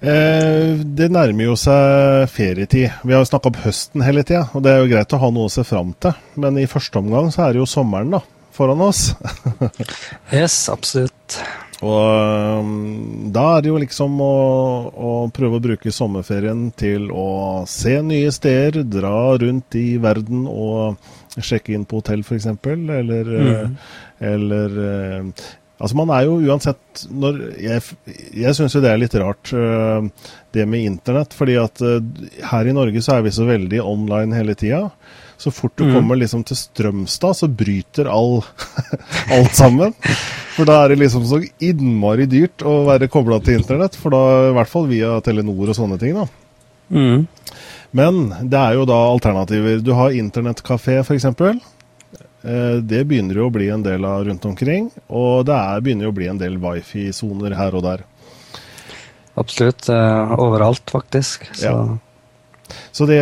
[0.00, 2.88] Eh, det nærmer jo seg ferietid.
[3.04, 5.32] Vi har jo snakka om høsten hele tida, og det er jo greit å ha
[5.34, 6.16] noe å se fram til.
[6.40, 8.22] Men i første omgang så er det jo sommeren da,
[8.56, 9.10] foran oss.
[10.40, 11.40] yes, absolutt.
[11.80, 12.72] Og um,
[13.32, 14.34] da er det jo liksom å,
[14.92, 21.00] å, prøve å bruke sommerferien til å se nye steder, dra rundt i verden og
[21.40, 22.50] sjekke inn på hotell f.eks.
[22.68, 23.78] Eller, mm.
[24.32, 24.76] eller
[25.80, 27.82] Altså Man er jo uansett når Jeg,
[28.36, 30.04] jeg syns jo det er litt rart, uh,
[30.52, 31.34] det med internett.
[31.36, 31.98] fordi at uh,
[32.52, 34.90] her i Norge så er vi så veldig online hele tida.
[35.40, 35.94] Så fort du mm.
[35.94, 38.42] kommer liksom til Strømstad, så bryter all,
[39.38, 39.94] alt sammen.
[40.52, 43.96] For da er det liksom så innmari dyrt å være kobla til internett.
[43.96, 46.26] For da, i hvert fall via Telenor og sånne ting, da.
[46.92, 47.24] Mm.
[47.96, 48.20] Men
[48.52, 49.80] det er jo da alternativer.
[49.80, 51.30] Du har internettkafé, f.eks.
[52.42, 56.08] Eh, det begynner jo å bli en del av rundt omkring, og det er, begynner
[56.08, 58.06] jo å bli en del wifi-soner her og der.
[59.40, 59.88] Absolutt.
[59.88, 61.46] Uh, overalt, faktisk.
[61.54, 61.74] Så, ja.
[62.92, 63.20] Så det,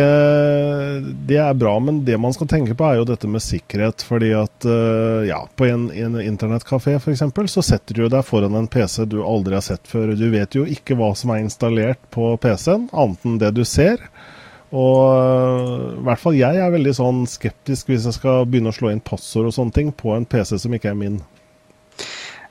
[1.29, 4.03] det, er bra, men det man skal tenke på, er jo dette med sikkerhet.
[4.05, 7.23] fordi at uh, ja, på en, en internettkafé f.eks.
[7.53, 10.15] så setter du deg foran en PC du aldri har sett før.
[10.17, 14.03] Du vet jo ikke hva som er installert på PC-en, annet enn det du ser.
[14.69, 18.75] Og øh, i hvert fall jeg er veldig sånn skeptisk hvis jeg skal begynne å
[18.75, 21.17] slå inn passord og sånne ting på en PC som ikke er min.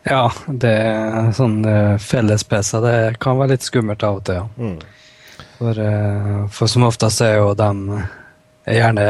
[0.08, 2.78] Ja, det er sånn uh, felles-PC.
[2.82, 4.46] Det kan være litt skummelt av og til, ja.
[4.56, 5.44] Mm.
[5.58, 8.02] For, uh, for, som oftest er jo de
[8.68, 9.04] gjerne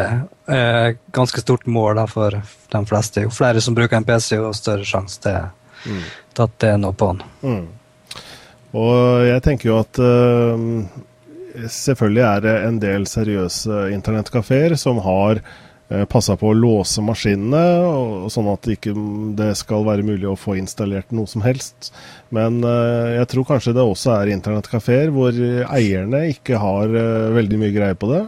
[1.12, 3.25] ganske stort mål da, for de fleste.
[3.25, 5.49] Jo flere som bruker en PC, jo større sjanse til,
[5.85, 6.05] mm.
[6.37, 7.25] til at det er noe på den.
[7.42, 8.23] Mm.
[8.79, 10.01] Og jeg tenker jo at
[11.66, 18.29] selvfølgelig er det en del seriøse internettkafeer som har eh, passa på å låse maskinene,
[18.33, 18.94] sånn at ikke
[19.38, 21.92] det skal være mulig å få installert noe som helst.
[22.35, 25.37] Men eh, jeg tror kanskje det også er internettkafeer hvor
[25.68, 28.25] eierne ikke har eh, veldig mye greie på det.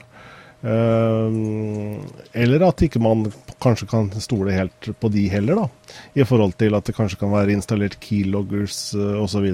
[2.37, 3.23] eller at ikke man
[3.65, 5.95] kanskje kan stole helt på de heller, da.
[6.21, 9.47] I forhold til at det kanskje kan være installert keyloggers uh, osv.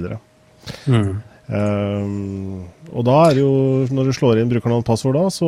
[0.83, 1.13] Mm.
[1.47, 3.51] Um, og da er det jo,
[3.95, 5.47] når du slår inn brukernavn og passord da, så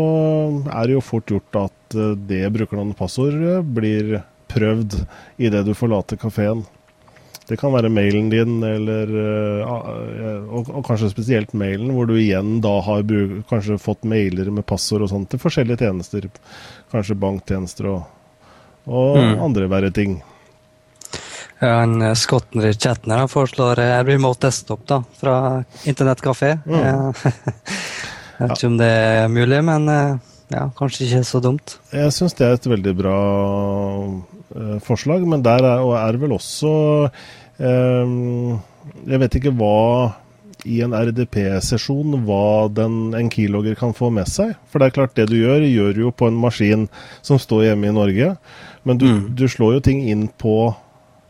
[0.71, 3.35] er det jo fort gjort at eh, det brukernavn og passord
[3.75, 4.95] blir prøvd
[5.43, 6.63] idet du forlater kafeen.
[7.49, 12.59] Det kan være mailen din, eller, uh, og, og, kanskje spesielt mailen, hvor du igjen
[12.63, 13.03] da har
[13.49, 16.29] kanskje fått mailer med passord og sånt til forskjellige tjenester.
[16.93, 18.03] Kanskje banktjenester og,
[18.85, 19.39] og mm.
[19.49, 20.19] andre verre ting.
[21.59, 25.35] En eh, skotten i chatten her foreslår eh, remote desktop da, fra
[25.83, 26.55] internettkafé.
[26.63, 27.11] Mm.
[28.39, 30.13] Jeg vet ikke om det er mulig, men eh,
[30.55, 31.75] ja, kanskje ikke så dumt.
[31.91, 33.19] Jeg syns det er et veldig bra
[34.81, 36.71] forslag, men der er, er vel også
[37.61, 38.55] um,
[39.05, 40.15] Jeg vet ikke hva
[40.65, 44.55] i en RDP-sesjon hva den, en keylogger kan få med seg.
[44.71, 46.87] For det er klart, det du gjør, gjør jo på en maskin
[47.21, 48.33] som står hjemme i Norge.
[48.87, 49.21] Men du, mm.
[49.37, 50.73] du slår jo ting inn på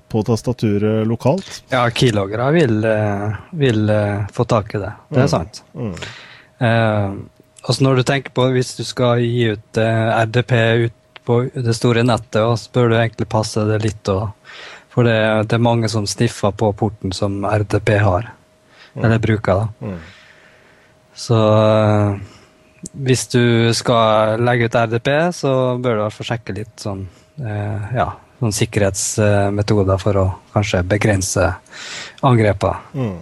[0.10, 1.50] på tastaturet lokalt?
[1.72, 4.94] Ja, keylogere vil, eh, vil uh, få tak i det.
[5.10, 5.32] Det er mm.
[5.32, 5.62] sant.
[5.74, 5.94] Mm.
[6.60, 11.38] Uh, altså når du tenker på Hvis du skal gi ut uh, RDP ut på
[11.54, 14.10] det store nettet, så bør du egentlig passe det litt.
[14.10, 14.32] Og,
[14.90, 18.32] for det, det, er mange som sniffer på porten som RDP har.
[18.96, 19.04] Mm.
[19.04, 19.68] Eller bruker, da.
[19.86, 20.00] Mm.
[21.20, 21.38] Så
[22.96, 27.04] hvis du skal legge ut RDP, så bør du i hvert fall sjekke litt sånn
[27.40, 28.08] ja,
[28.40, 31.52] noen sikkerhetsmetoder for å kanskje begrense
[32.26, 32.80] angrepene.
[32.94, 33.18] Mm.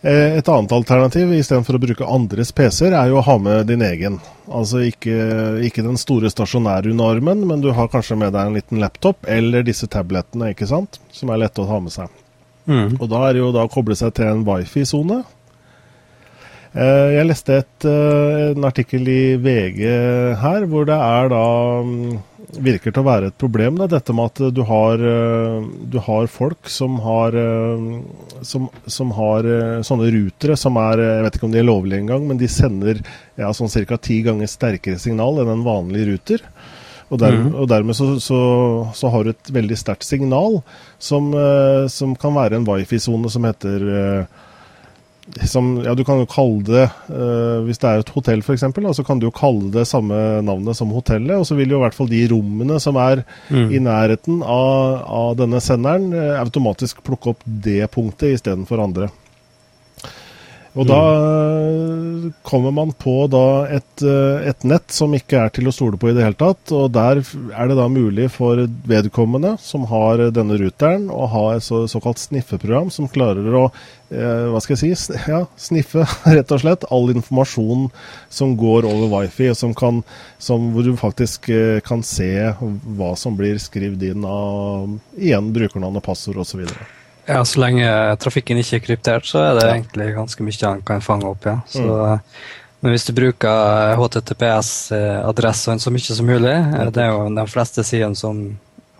[0.00, 3.82] Eh, et annet alternativ istedenfor å bruke andres PC-er, er jo å ha med din
[3.82, 4.20] egen.
[4.46, 5.16] Altså ikke,
[5.66, 9.26] ikke den store stasjonære under armen, men du har kanskje med deg en liten laptop
[9.26, 12.14] eller disse tablettene, ikke sant, som er lette å ha med seg.
[12.70, 12.94] Mm.
[13.00, 15.22] Og da er det jo da å koble seg til en wifi-sone.
[16.78, 19.82] Eh, jeg leste et, eh, en artikkel i VG
[20.38, 21.44] her hvor det er da
[21.82, 25.98] mm, virker til å være et problem, da, dette med at du har, eh, du
[26.04, 31.38] har folk som har, eh, som, som har, eh, sånne rutere som er Jeg vet
[31.38, 33.02] ikke om de er lovlige engang, men de sender
[33.36, 33.96] ja, sånn ca.
[33.96, 36.42] ti ganger sterkere signal enn en vanlig ruter.
[37.10, 37.54] Og, der, mm.
[37.56, 38.38] og dermed så, så,
[38.94, 40.60] så, har du et veldig sterkt signal
[41.00, 41.30] som,
[41.88, 44.26] som kan være en wifi-sone som heter
[45.44, 48.64] som, ja, Du kan jo kalle det uh, Hvis det er et hotell, f.eks.,
[48.96, 51.36] så kan du jo kalle det samme navnet som hotellet.
[51.36, 53.68] Og så vil jo i hvert fall de rommene som er mm.
[53.74, 59.10] i nærheten av, av denne senderen, uh, automatisk plukke opp det punktet istedenfor andre.
[60.76, 63.14] Og da eh, kommer man på
[63.72, 66.72] et, et, nett som ikke er til å stole på i det hele tatt.
[66.76, 71.64] Og der er det da mulig for vedkommende som har denne ruteren, å ha et
[71.64, 76.04] så, såkalt sniffeprogram som klarer å eh, hva skal jeg si, ja, sniffe
[76.36, 77.88] rett og slett all informasjon
[78.32, 80.02] som går over wifi, og som kan,
[80.42, 82.30] som, hvor du faktisk eh, kan se
[82.98, 86.64] hva som blir skrevet inn av igjen brukernavn og passord osv.
[87.28, 87.88] Ja, så lenge
[88.22, 89.74] trafikken ikke er kryptert, så er det ja.
[89.76, 91.44] egentlig ganske mye han kan fange opp.
[91.44, 91.58] ja.
[91.68, 92.24] Så, mm.
[92.80, 96.54] Men hvis du bruker HTTPS-adressene så mye som mulig,
[96.94, 98.40] det er jo de fleste sidene som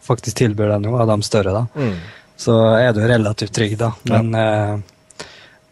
[0.02, 1.94] faktisk tilbyr det noe, av de større, da, Mm.
[2.36, 3.92] så er du relativt trygg, da.
[4.04, 4.78] Men, eh,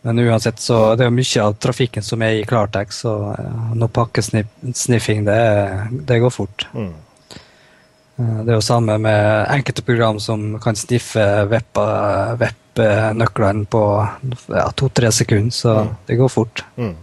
[0.03, 3.75] men uansett, så det er jo mye av trafikken som er i klartekst, så eh,
[3.75, 5.40] noe pakkesniffing, det,
[6.07, 6.66] det går fort.
[6.75, 6.92] Mm.
[8.18, 13.83] Eh, Det er jo samme med enkelte program som kan sniffe web-nøklene på
[14.52, 15.88] ja, to-tre sekunder, så Mm.
[16.07, 16.64] det går fort.
[16.76, 16.94] Mm.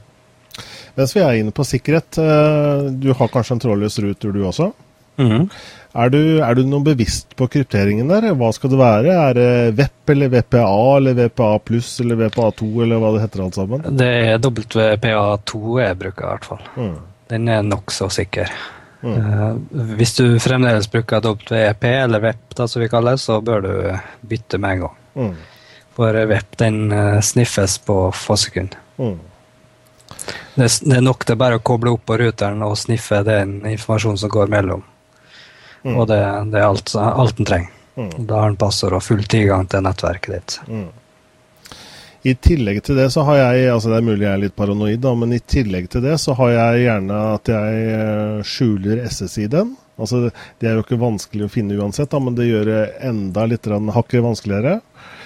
[0.96, 4.72] Mens vi er inne på sikkerhet, eh, du har kanskje en trådløs ruter du også?
[5.18, 5.50] Mm.
[5.96, 8.34] Er du, er du noe bevisst på krypteringen der?
[8.34, 9.30] Hva skal det være?
[9.30, 13.54] Er det VEP eller VPA eller VPA pluss eller VPA2 eller hva det heter alt
[13.56, 13.82] sammen?
[13.98, 16.60] Det er WPA2 jeg bruker, i hvert fall.
[16.78, 16.98] Mm.
[17.30, 18.50] Den er nokså sikker.
[19.04, 19.96] Mm.
[19.98, 23.74] Hvis du fremdeles bruker WEP, eller VEP, da, som vi kaller det, så bør du
[24.22, 24.96] bytte med en gang.
[25.16, 25.34] Mm.
[25.98, 28.80] For VEP den eh, sniffes på få sekunder.
[28.98, 29.20] Mm.
[30.56, 34.22] Det, det er nok det bare å koble opp på ruteren og sniffe den informasjonen
[34.22, 34.84] som går mellom.
[35.84, 35.96] Mm.
[35.98, 36.20] Og det,
[36.54, 37.80] det er alt, alt den trenger.
[37.96, 38.12] Mm.
[38.26, 40.60] Da har den passord og full tilgang til nettverket ditt.
[42.24, 42.30] Mm.
[42.32, 45.00] I tillegg til det så har jeg altså Det er mulig jeg er litt paranoid,
[45.04, 49.76] da, men i tillegg til det så har jeg gjerne at jeg skjuler skjuler SSID-en.
[50.00, 53.46] Altså, det er jo ikke vanskelig å finne uansett, da, men det gjør det enda
[53.46, 54.80] litt hakket vanskeligere.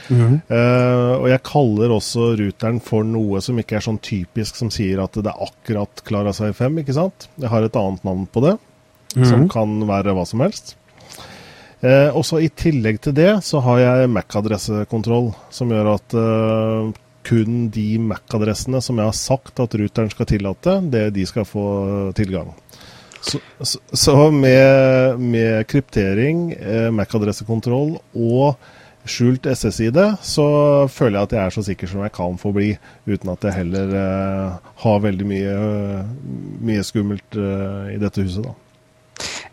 [0.07, 5.01] Eh, og jeg kaller også ruteren for noe som ikke er sånn typisk som sier
[5.03, 7.27] at det er akkurat Klara Sci 5, ikke sant?
[7.39, 8.57] Jeg har et annet navn på det,
[9.13, 9.49] som Mhm.
[9.49, 10.75] kan være hva som helst.
[11.85, 16.87] Eh, også I tillegg til det så har jeg MAC-adressekontroll, som gjør at eh,
[17.27, 21.67] kun de MAC-adressene som jeg har sagt at ruteren skal tillate, det de skal få
[22.17, 22.49] tilgang.
[23.21, 28.57] Så, så, så med, med kryptering, eh, MAC-adressekontroll og
[29.07, 30.47] skjult SSID, så
[30.91, 32.73] føler jeg at jeg er så sikker som jeg kan få bli,
[33.07, 36.13] uten at jeg heller eh, har veldig mye, eh,
[36.69, 38.47] mye skummelt eh, i dette huset.
[38.47, 38.55] da.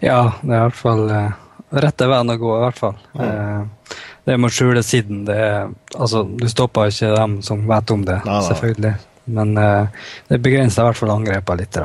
[0.03, 1.37] Ja, det er i hvert fall eh,
[1.73, 2.97] rette veien å gå, i hvert fall.
[3.15, 3.25] Ja.
[3.25, 7.91] Eh, det med å skjule siden, det er Altså, du stopper ikke dem som vet
[7.93, 8.47] om det, Nei, nei.
[8.49, 8.95] selvfølgelig.
[9.27, 9.87] Men eh,
[10.29, 11.77] det begrenser i hvert fall angrepene litt.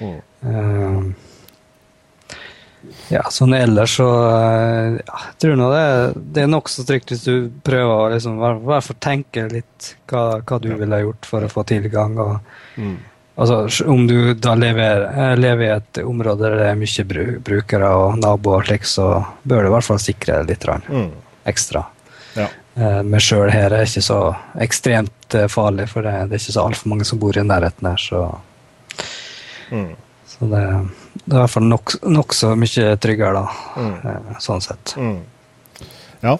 [0.00, 0.18] Mm.
[0.46, 1.14] Eh,
[3.10, 5.84] ja, sånn ellers så eh, ja, Jeg tror nå det,
[6.36, 10.58] det er nokså trygt hvis du prøver å liksom, hvert fall tenke litt hva, hva
[10.62, 12.18] du ville gjort for å få tilgang.
[12.18, 12.38] og
[12.76, 12.96] Mm.
[13.38, 17.90] Altså, Om du da lever, eh, lever i et område der det er mye brukere
[17.92, 21.10] og naboer, og slik, så bør du i hvert fall sikre litt Mm.
[21.46, 21.84] ekstra.
[22.36, 22.48] Ja.
[22.76, 26.38] Eh, Men sjøl her er det ikke så ekstremt eh, farlig, for det, det er
[26.38, 27.96] ikke så altfor mange som bor i nærheten her.
[27.96, 28.38] Så,
[29.70, 29.94] Mm.
[30.26, 30.90] så det,
[31.26, 33.46] det er i hvert fall nokså nok så mye tryggere, da,
[33.76, 34.06] Mm.
[34.06, 34.94] eh, sånn sett.
[34.96, 35.20] Mm.
[36.22, 36.38] Ja.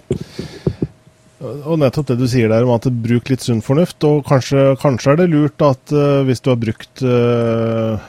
[1.37, 4.01] Og nettopp det du sier der om at bruk litt sunn fornuft.
[4.09, 8.07] Og kanskje, kanskje er det lurt at uh, hvis du har brukt eh,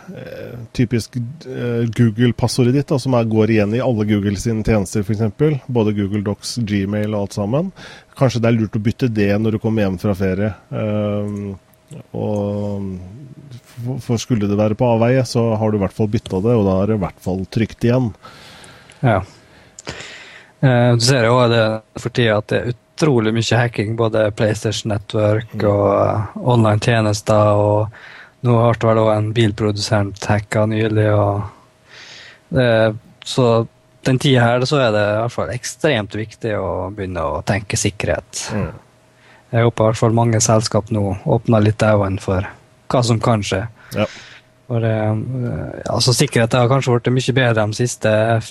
[0.76, 5.68] typisk uh, Google-passordet ditt, da, som er, går igjen i alle Google sine tjenester f.eks.,
[5.68, 7.70] både Google Docs, Gmail og alt sammen,
[8.16, 10.50] kanskje det er lurt å bytte det når du kommer hjem fra ferie.
[12.16, 12.88] Og
[14.08, 16.64] for- skulle det være på avveie, så har du i hvert fall bytta det, og
[16.66, 18.10] da er det i hvert fall trygt igjen.
[19.04, 19.20] Ja.
[20.58, 21.64] Du ser jo det
[22.00, 27.54] for tida at det er utrolig mye hacking, både PlayStation Network og uh, online-tjenester.
[27.54, 31.08] og Nå ble vel også en bilprodusent hacka nylig.
[32.54, 32.68] det,
[33.24, 33.66] Så
[34.06, 37.76] den tida her så er det i hvert fall ekstremt viktig å begynne å tenke
[37.76, 38.44] sikkerhet.
[38.54, 38.70] Mm.
[39.50, 42.46] Jeg håper i hvert fall mange selskap nå åpner litt øynene for
[42.88, 43.64] hva som kan skje.
[43.96, 44.06] Ja.
[44.68, 48.10] For det, eh, altså Sikkerhet har kanskje blitt mye bedre de siste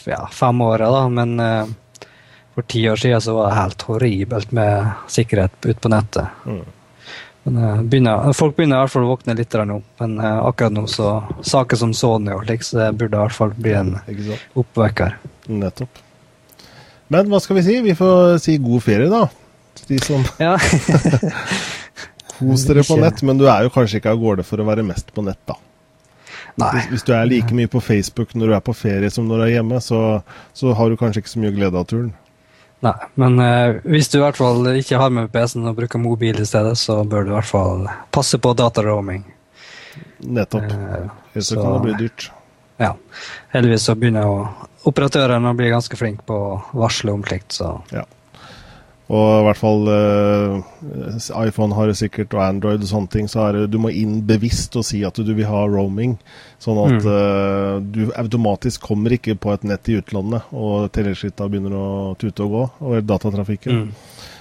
[0.10, 1.76] ja, fem åra, men eh,
[2.58, 6.26] for ti år siden så var det helt horribelt med sikkerhet ute på nettet.
[6.46, 6.64] Mm.
[7.44, 10.74] Men, eh, begynner, folk begynner i hvert fall å våkne litt nå, men eh, akkurat
[10.74, 11.12] nå så
[11.46, 13.94] saker som Sony og slik, så det burde i hvert fall bli en
[14.58, 15.16] oppvekker.
[15.54, 16.02] Nettopp.
[17.14, 17.78] Men hva skal vi si?
[17.86, 19.28] Vi får si god ferie, da.
[19.88, 20.58] De som Ja.
[22.42, 24.90] Kos dere på nett, men du er jo kanskje ikke av gårde for å være
[24.90, 25.62] mest på nett, da.
[26.58, 29.44] Hvis, hvis du er like mye på Facebook når du er på ferie som når
[29.44, 30.24] du er hjemme, så,
[30.58, 32.16] så har du kanskje ikke så mye glede av turen.
[32.86, 36.38] Nei, men eh, hvis du i hvert fall ikke har med PC-en og bruker mobil
[36.38, 39.24] i stedet, så bør du i hvert fall passe på dataroaming.
[40.22, 40.68] Nettopp.
[40.70, 42.28] Eh, Ellers kan det bli dyrt.
[42.78, 42.92] ja.
[43.56, 44.30] Heldigvis så begynner
[44.88, 47.80] operatørene å bli ganske flinke på å varsle om slikt, så
[49.08, 50.72] Og i hvert fall eh,
[51.48, 54.20] iPhone har det sikkert, og Android og sånne ting, så er det, du må inn
[54.28, 56.18] bevisst og si at du vil ha roaming.
[56.64, 61.78] Sånn at eh, du automatisk kommer ikke på et nett i utlandet, og teleskritta begynner
[61.80, 61.88] å
[62.20, 63.88] tute og gå, og datatrafikken.
[63.88, 63.96] mm.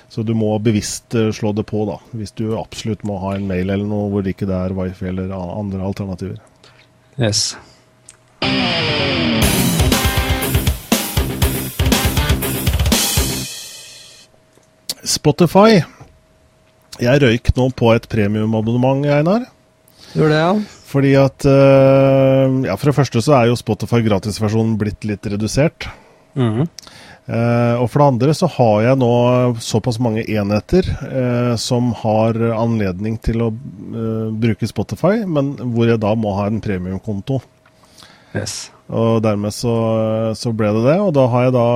[0.08, 1.98] Så du må bevisst eh, slå det på, da.
[2.16, 5.34] Hvis du absolutt må ha en mail eller noe hvor det ikke er wifi eller
[5.34, 6.38] andre alternativer.
[7.18, 7.56] Yes.
[15.06, 15.80] Spotify.
[17.02, 19.46] Jeg røyk nå på et premiumabonnement, Einar.
[20.16, 20.52] Gjorde det, ja?
[20.86, 25.88] Fordi at uh, Ja, for det første så er jo Spotify gratisversjonen blitt litt redusert.
[26.36, 26.64] Mm.
[27.26, 29.10] Uh, og for det andre så har jeg nå
[29.64, 36.14] såpass mange enheter uh, som har anledning til å bruke Spotify, men hvor jeg da
[36.18, 37.40] må ha en premiumkonto.
[38.36, 38.66] Yes.
[38.86, 39.74] Og dermed så,
[40.38, 40.96] så, ble det det.
[41.02, 41.68] Og da har jeg da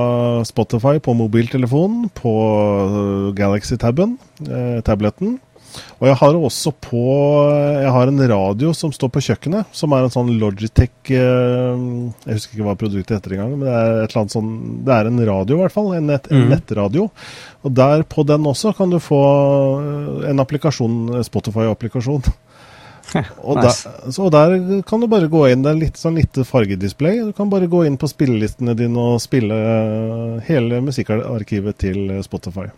[0.47, 2.33] Spotify på mobiltelefonen, på
[3.37, 5.39] Galaxy-taben, eh, tabletten.
[6.01, 7.01] Og jeg har også på
[7.79, 11.83] Jeg har en radio som står på kjøkkenet, som er en sånn Logitech eh,
[12.25, 14.51] Jeg husker ikke hva produktet heter engang, men det er et eller annet sånn
[14.87, 15.91] Det er en radio, i hvert fall.
[15.95, 16.53] En, nett, en mm.
[16.55, 17.07] nettradio.
[17.63, 19.21] Og der på den også kan du få
[20.27, 22.25] en applikasjon, Spotify-applikasjon.
[23.47, 23.89] Og, nice.
[23.89, 24.55] der, så der
[24.87, 25.65] kan du bare gå inn.
[25.65, 27.19] Det er litt sånn lite fargedisplay.
[27.27, 32.69] Du kan bare gå inn på spillelistene dine og spille eh, hele musikkarkivet til Spotify.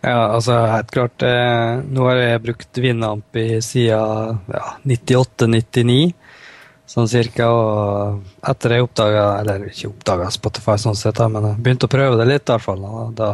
[0.00, 1.22] Ja, altså helt klart.
[1.26, 6.12] Eh, nå har jeg brukt Winamp i siden ja, 98-99,
[6.86, 7.48] sånn cirka.
[7.50, 12.20] Og etter jeg oppdaga, eller ikke oppdaga Spotify sånn sett, men jeg begynte å prøve
[12.20, 12.86] det litt, i hvert fall.
[13.18, 13.32] Da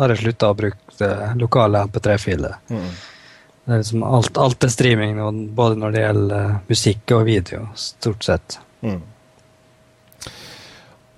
[0.00, 2.56] har jeg slutta å bruke lokale MP3-filer.
[2.72, 2.88] Mm.
[3.66, 5.18] Det er liksom alt, alt er streaming,
[5.58, 8.58] både når det gjelder eh, musikk og video, stort sett.
[8.86, 9.00] Mm.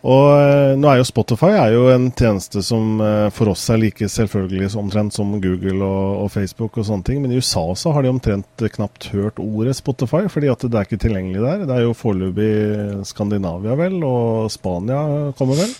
[0.08, 3.82] Og eh, nå er jo Spotify er jo en tjeneste som eh, for oss er
[3.82, 7.20] like selvfølgelig omtrent som Google og, og, Facebook og sånne ting.
[7.20, 10.88] Men i USA så har de omtrent knapt hørt ordet Spotify, fordi at det er
[10.88, 11.66] ikke tilgjengelig der.
[11.68, 15.02] Det er jo foreløpig Skandinavia, vel, og Spania
[15.36, 15.76] kommer vel.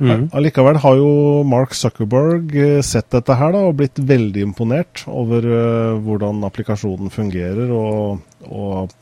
[0.00, 0.28] Mm.
[0.32, 1.10] Allikevel har jo
[1.46, 7.12] Mark Zuckerberg eh, sett dette her da, og blitt veldig imponert over uh, hvordan applikasjonen
[7.12, 8.92] fungerer, og, og,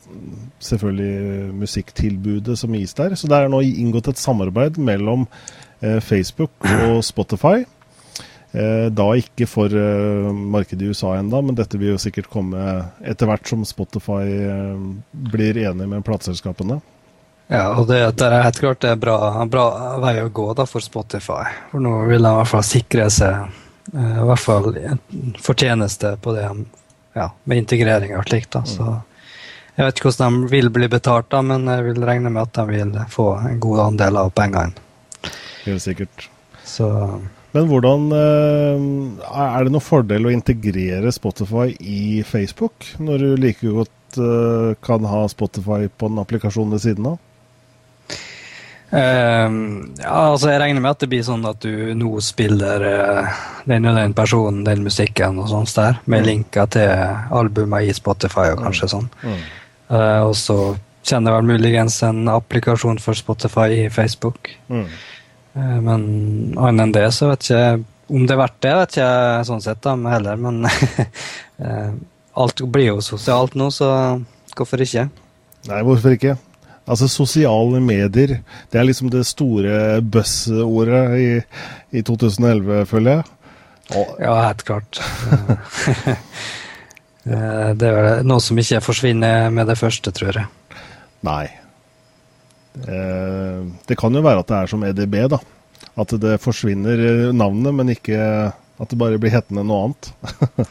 [0.61, 3.15] selvfølgelig musikktilbudet som gis der.
[3.15, 7.63] Så det er nå inngått et samarbeid mellom uh, Facebook og Spotify.
[8.51, 9.71] Da ikke for
[10.35, 12.59] markedet i USA enda, men dette vil jo sikkert komme
[13.07, 14.25] etter hvert som Spotify
[15.31, 16.81] blir enig med plateselskapene.
[17.51, 19.65] Ja, og det, det er helt klart det er bra, en bra
[19.99, 21.43] vei å gå da for Spotify.
[21.73, 23.41] For nå vil de i hvert fall sikre seg
[23.91, 24.69] uh, i hvert fall
[25.43, 28.53] fortjeneste på det ja, med integrering og slikt.
[28.55, 29.01] da, så
[29.75, 32.55] jeg vet ikke hvordan de vil bli betalt, da, men jeg vil regne med at
[32.55, 34.87] de vil få en god andel av pengene.
[35.65, 36.27] Helt sikkert.
[36.67, 36.87] Så,
[37.55, 38.83] men hvordan eh,
[39.27, 45.07] Er det noen fordel å integrere Spotify i Facebook, når du like godt eh, kan
[45.07, 47.19] ha Spotify på den applikasjonen ved siden av?
[48.91, 49.47] Uh,
[50.01, 53.87] ja, altså Jeg regner med at det blir sånn at du nå spiller uh, den
[53.87, 56.27] og den personen, den musikken og sånt der, med mm.
[56.27, 56.91] linker til
[57.31, 58.93] albumet i Spotify og kanskje mm.
[58.95, 59.07] sånn.
[59.23, 59.41] Mm.
[59.91, 60.57] Uh, og så
[61.07, 64.51] kjenner jeg vel muligens en applikasjon for Spotify i Facebook.
[64.69, 64.85] Mm.
[65.53, 66.03] Eh, men
[66.57, 69.47] annet enn det så vet jeg ikke om det er verdt det, vet ikke jeg
[69.47, 70.39] sånn sett da, heller.
[70.43, 70.65] Men
[72.43, 73.87] alt blir jo sosialt nå, så
[74.57, 75.05] hvorfor ikke?
[75.69, 76.35] Nei, hvorfor ikke?
[76.91, 81.29] Altså Sosiale medier, det er liksom det store buzz-ordet i,
[81.95, 83.29] i, 2011, føler jeg.
[83.95, 85.01] Og, ja, helt klart.
[87.21, 90.47] Eh, det er noe som ikke forsvinner med det første, tror jeg.
[91.21, 91.43] Nei.
[92.81, 95.37] Eh, det kan jo være at det er som EDB, da.
[96.01, 98.17] At det forsvinner navnet, men ikke
[98.81, 100.09] at det bare blir hetende noe annet.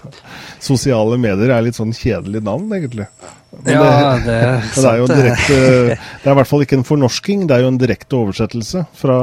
[0.70, 3.06] Sosiale medier er litt sånn kjedelig navn, egentlig.
[3.54, 3.82] Men ja,
[4.18, 5.58] det, det, er det, er jo direkte,
[5.94, 9.18] det er i hvert fall ikke en fornorsking, det er jo en direkte oversettelse fra,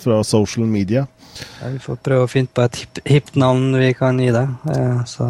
[0.00, 1.06] fra social media.
[1.60, 4.52] Ja, vi får prøve å finne på et hipt, hipt navn vi kan gi deg.
[5.08, 5.28] Så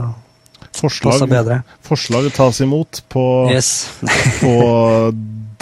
[0.76, 1.60] forslag, bedre.
[1.84, 3.90] forslag tas imot på, yes.
[4.40, 4.54] på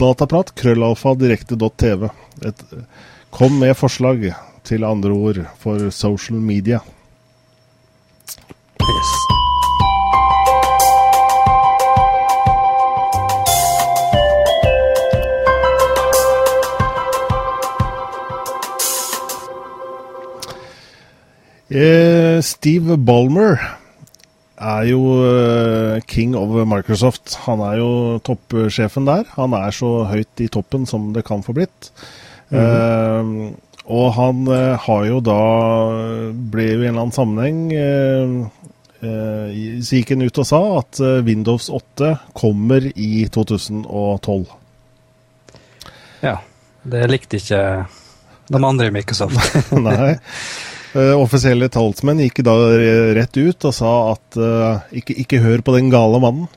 [0.00, 2.08] dataprat, krøllalfa, direkte.tv.
[3.30, 4.30] Kom med forslag
[4.66, 6.80] til andre ord for social media.
[21.70, 23.60] Eh, Steve Ballmer
[24.60, 27.36] er jo uh, king of Microsoft.
[27.46, 27.90] Han er jo
[28.26, 29.22] toppsjefen der.
[29.36, 31.92] Han er så høyt i toppen som det kan få blitt.
[32.50, 33.46] Mm -hmm.
[33.46, 33.54] eh,
[33.86, 35.42] og han uh, har jo da
[36.34, 38.50] ble jo i en eller annen sammenheng
[39.80, 44.44] så gikk han ut og sa at Windows 8 kommer i 2012.
[46.20, 46.36] Ja.
[46.82, 47.86] Det likte ikke
[48.48, 49.72] de andre i Microsoft.
[49.72, 50.18] Nei.
[50.90, 52.54] Uh, offisielle talsmenn gikk da
[53.14, 56.48] rett ut og sa at uh, ikke, ikke, hør på den gale mannen.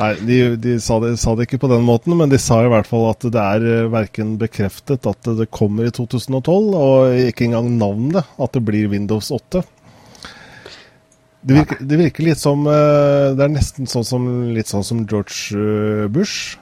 [0.00, 2.70] Nei, de, de sa, det, sa, det, ikke på den måten, men de sa i
[2.72, 7.46] hvert fall at det er uh, verken bekreftet at det kommer i 2012, og ikke
[7.50, 9.62] engang navnet at det blir Windows 8.
[11.40, 15.04] Det virker, det virker, litt som eh, Det er nesten sånn som, litt sånn som
[15.08, 16.58] George eh, Bush.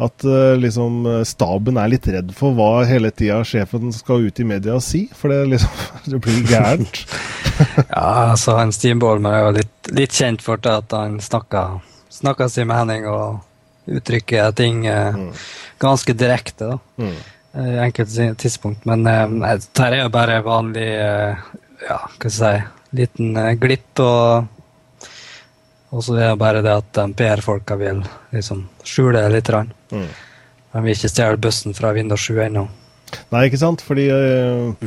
[0.00, 0.24] At
[0.56, 4.84] liksom staben er litt redd for hva hele tida sjefen skal ut i media og
[4.84, 5.02] si.
[5.12, 5.82] For det, liksom,
[6.14, 7.02] det blir gærent.
[7.96, 11.80] ja, altså han Steve Ballmer er jo litt, litt, kjent for det at han snakker,
[12.12, 15.30] snakker seg med Henning og uttrykker ting mm.
[15.82, 16.72] ganske direkte.
[16.72, 16.80] da.
[17.02, 17.20] Mm.
[17.50, 18.84] I enkelte tidspunkt.
[18.86, 19.26] Men uh,
[19.58, 21.48] dette er jo bare vanlig uh,
[21.82, 24.02] ja, hva skal jeg si liten glipp.
[24.02, 24.59] Og,
[25.90, 28.02] og så er det bare det at PR-folka vil
[28.34, 29.50] liksom skjule det litt.
[29.90, 30.10] Mm.
[30.70, 32.68] De vil ikke stjele bussen fra Windows 7 ennå.
[33.34, 33.82] Nei, ikke sant.
[33.82, 34.84] Fordi øh,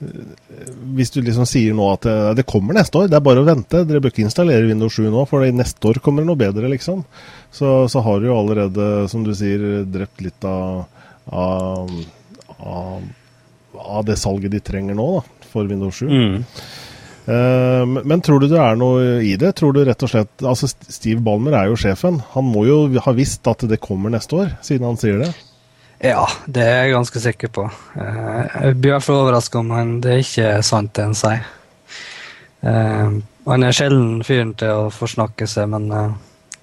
[0.96, 3.48] hvis du liksom sier nå at det, det, kommer neste år, det er bare å
[3.48, 3.82] vente.
[3.84, 7.04] Dere bør ikke installere Windows 7 nå, for neste år kommer det noe bedre, liksom.
[7.52, 10.86] Så, så har du jo allerede, som du sier, drept litt av,
[11.26, 11.92] av,
[12.56, 13.04] av,
[13.76, 16.06] av det salget de trenger nå, da for Windows 7.
[16.08, 16.44] Mm.
[17.28, 19.52] Uh, men tror du det er noe i det?
[19.58, 22.20] Tror du rett og slett Altså, Steve Balmer er jo sjefen.
[22.34, 25.30] Han må jo ha visst at det kommer neste år, siden han sier det?
[26.00, 27.66] Ja, det er jeg ganske sikker på.
[27.96, 31.18] Uh, jeg blir i hvert fall overraska om han, det er ikke sant, det han
[31.18, 31.46] sier.
[32.64, 36.10] Uh, han er sjelden fyren til å forsnakke seg, men jeg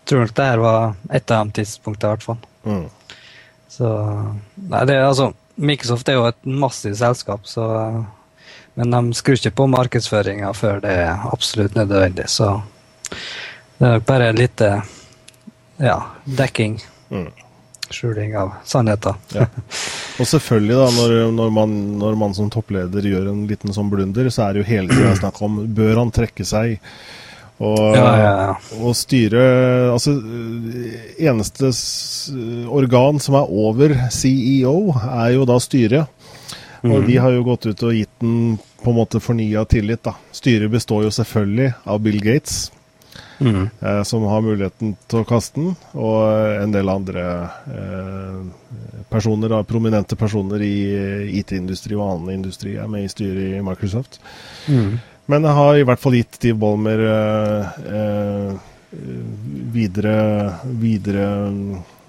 [0.10, 2.44] tror nok det her var et av de tidspunktene, i hvert fall.
[2.68, 2.86] Mm.
[3.78, 3.90] Så
[4.58, 7.66] Nei, det er altså Microsoft er jo et massivt selskap, så
[8.78, 12.28] men de skrur ikke på markedsføringa før det er absolutt nødvendig.
[12.30, 12.52] Så
[13.78, 16.78] det er bare litt ja, dekking.
[17.10, 17.32] Mm.
[17.90, 19.14] Skjuling av sannheten.
[19.34, 19.48] ja.
[20.20, 24.30] Og selvfølgelig, da, når, når, man, når, man, som toppleder gjør en liten sånn blunder,
[24.34, 26.80] så er det jo hele tida snakk om bør han trekke seg.
[27.58, 28.82] Og, ja, ja, ja.
[28.86, 29.40] og styre
[29.90, 30.12] Altså,
[31.18, 31.72] eneste
[32.70, 36.14] organ som er over CEO, er jo da styret.
[36.84, 36.92] Mm.
[36.94, 40.04] Og de har jo gått ut og gitt den på en måte fornya tillit.
[40.04, 40.16] da.
[40.32, 42.72] Styret består jo selvfølgelig av Bill Gates,
[43.40, 43.70] mm.
[43.82, 47.26] eh, som har muligheten til å kaste den, og en del andre
[47.74, 48.40] eh,
[49.10, 50.78] personer, da, prominente personer i
[51.40, 54.20] IT-industri og annen industri er med i styret i Microsoft.
[54.68, 54.98] Mm.
[55.28, 58.52] Men det har i hvert fall gitt Steve Ballmer eh, eh,
[59.76, 60.18] videre,
[60.80, 61.28] videre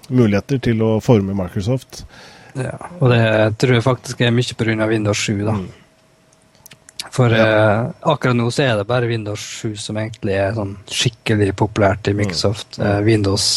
[0.09, 2.05] muligheter til å forme Microsoft.
[2.57, 3.21] Ja, og det
[3.61, 4.87] tror jeg faktisk er mye pga.
[4.89, 5.43] Windows 7.
[5.43, 5.57] da.
[5.59, 5.67] Mm.
[7.11, 7.45] For ja.
[7.45, 12.09] eh, akkurat nå så er det bare Windows 7 som egentlig er sånn skikkelig populært
[12.11, 12.77] i Microsoft.
[12.77, 12.85] Mm.
[12.85, 13.47] Eh, Windows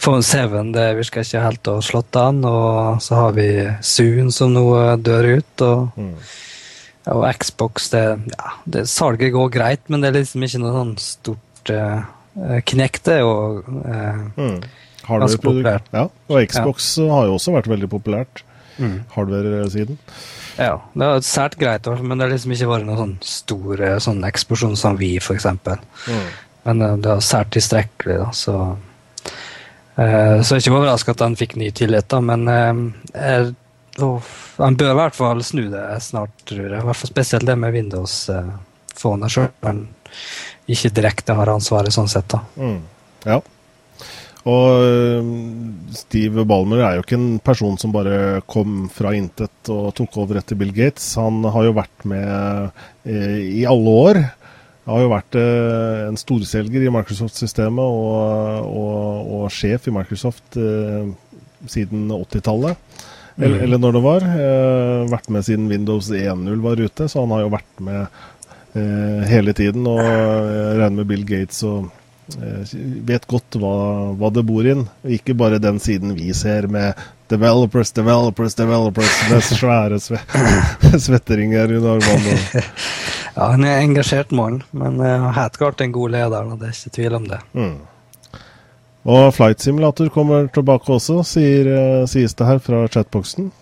[0.00, 2.40] Phone 7 det virker ikke helt å slått an.
[2.48, 3.48] Og så har vi
[3.84, 4.64] Zoom som nå
[5.04, 5.66] dør ut.
[5.66, 6.14] Og, mm.
[7.18, 10.96] og Xbox det, ja, det, Salget går greit, men det er liksom ikke noe sånn
[11.02, 13.00] stort eh, knekk.
[13.04, 13.36] Det er jo
[13.84, 14.58] eh, mm.
[15.04, 15.92] ganske populært.
[15.92, 17.12] Ja, og Xbox ja.
[17.12, 18.44] har jo også vært veldig populært.
[18.76, 18.98] Mm.
[19.14, 20.00] Hardware-siden.
[20.56, 24.24] Ja, det er sært greit, men det har liksom ikke vært noen sånn stor sånn
[24.24, 25.48] eksplosjon som vi, f.eks.
[25.52, 26.26] Mm.
[26.66, 28.56] Men eh, det er sært tilstrekkelig, da, så
[30.00, 33.52] eh, Så jeg er ikke overraska at han fikk ny tillit, da, men eh,
[33.96, 36.80] han bør i hvert fall snu det snart, tror jeg.
[36.80, 38.50] I hvert fall spesielt det med Windows uh,
[38.92, 39.86] Phone sjøl, men
[40.68, 42.42] ikke direkte har ansvaret sånn sett, da.
[42.60, 42.82] Mm.
[43.24, 43.38] Ja.
[44.46, 45.30] Og eh,
[45.96, 50.38] Steve Balmer er jo ikke en person som bare kom fra intet og tok over
[50.38, 51.08] etter Bill Gates.
[51.18, 52.28] Han har jo vært med
[53.10, 54.20] eh, i alle år.
[54.86, 60.60] Han har jo vært eh, en storselger i Microsoft-systemet og, og, og, sjef i Microsoft
[61.66, 62.78] siden 80-tallet.
[63.36, 63.66] Eller, mm.
[63.66, 64.30] eller, når det var.
[65.10, 69.84] vært med siden Windows 1.0 var ute, så han har jo vært med hele tiden.
[69.90, 72.05] Og jeg regner med Bill Gates og Eh,
[73.06, 73.74] vet godt hva,
[74.18, 74.86] hva, det bor inn.
[75.06, 76.98] Ikke bare den siden vi ser med
[77.30, 80.20] developers, developers, developers med svære sve
[81.06, 82.38] svetteringer under armene.
[83.36, 86.50] ja, han er engasjert mann, men uh, helt klart en god leder.
[86.56, 87.40] Det er ikke tvil om det.
[87.54, 87.76] Mm.
[89.06, 93.52] Og Flight Simulator kommer tilbake også, sier, uh, sies det her fra chatboxen.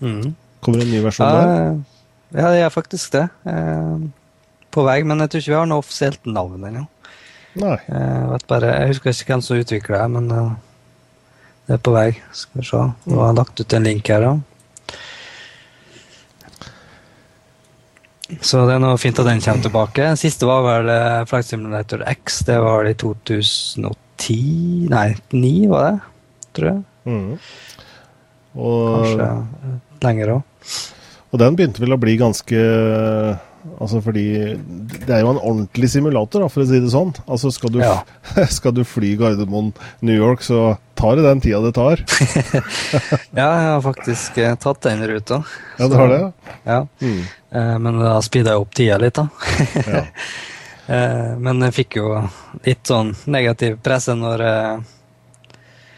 [0.00, 0.32] Mm.
[0.64, 1.82] Kommer en ny versjon ja, der?
[2.36, 3.28] Ja, det er faktisk det.
[3.44, 4.08] Uh,
[4.72, 6.84] på vei, men jeg tror ikke vi har noe offisielt navn ennå.
[7.56, 7.76] Nei.
[7.88, 10.52] Jeg, bare, jeg husker ikke hvem som utvikler det, men uh,
[11.66, 12.10] det er på vei.
[12.36, 12.82] Skal vi se.
[13.08, 14.34] Nå har lagt ut en link her, da.
[18.42, 20.10] Så det er noe fint at den kommer tilbake.
[20.18, 22.42] Siste var vel uh, Flight Simulator X.
[22.48, 23.96] Det var i 2010
[24.90, 25.96] Nei, 2009 var det,
[26.56, 26.80] tror jeg.
[27.06, 27.32] Mm.
[28.56, 29.28] Og, Kanskje
[30.02, 30.72] lenger òg.
[31.32, 32.60] Og den begynte vel å bli ganske
[33.76, 34.26] Altså fordi
[35.06, 37.12] Det er jo en ordentlig simulator, da, for å si det sånn.
[37.26, 38.00] Altså Skal du, ja.
[38.58, 42.00] skal du fly Gardermoen New York, så tar det den tida det tar.
[43.36, 45.42] ja, jeg har faktisk eh, tatt den ruta.
[45.76, 46.20] Ja, du har det?
[46.64, 46.80] Ja.
[47.04, 47.22] Mm.
[47.52, 49.28] Eh, men da speeda jeg opp tida litt, da.
[49.86, 50.04] ja.
[50.86, 52.12] Eh, men jeg fikk jo
[52.62, 54.44] litt sånn negativ presse når,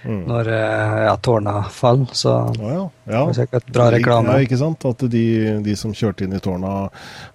[0.08, 0.22] mm.
[0.28, 2.84] når ja, tårna faller, så oh, ja.
[3.04, 3.10] ja.
[3.12, 4.34] det var sikkert bra reklame.
[4.34, 4.88] Ja, ikke sant?
[4.88, 5.26] At de,
[5.64, 6.88] de som kjørte inn i tårna,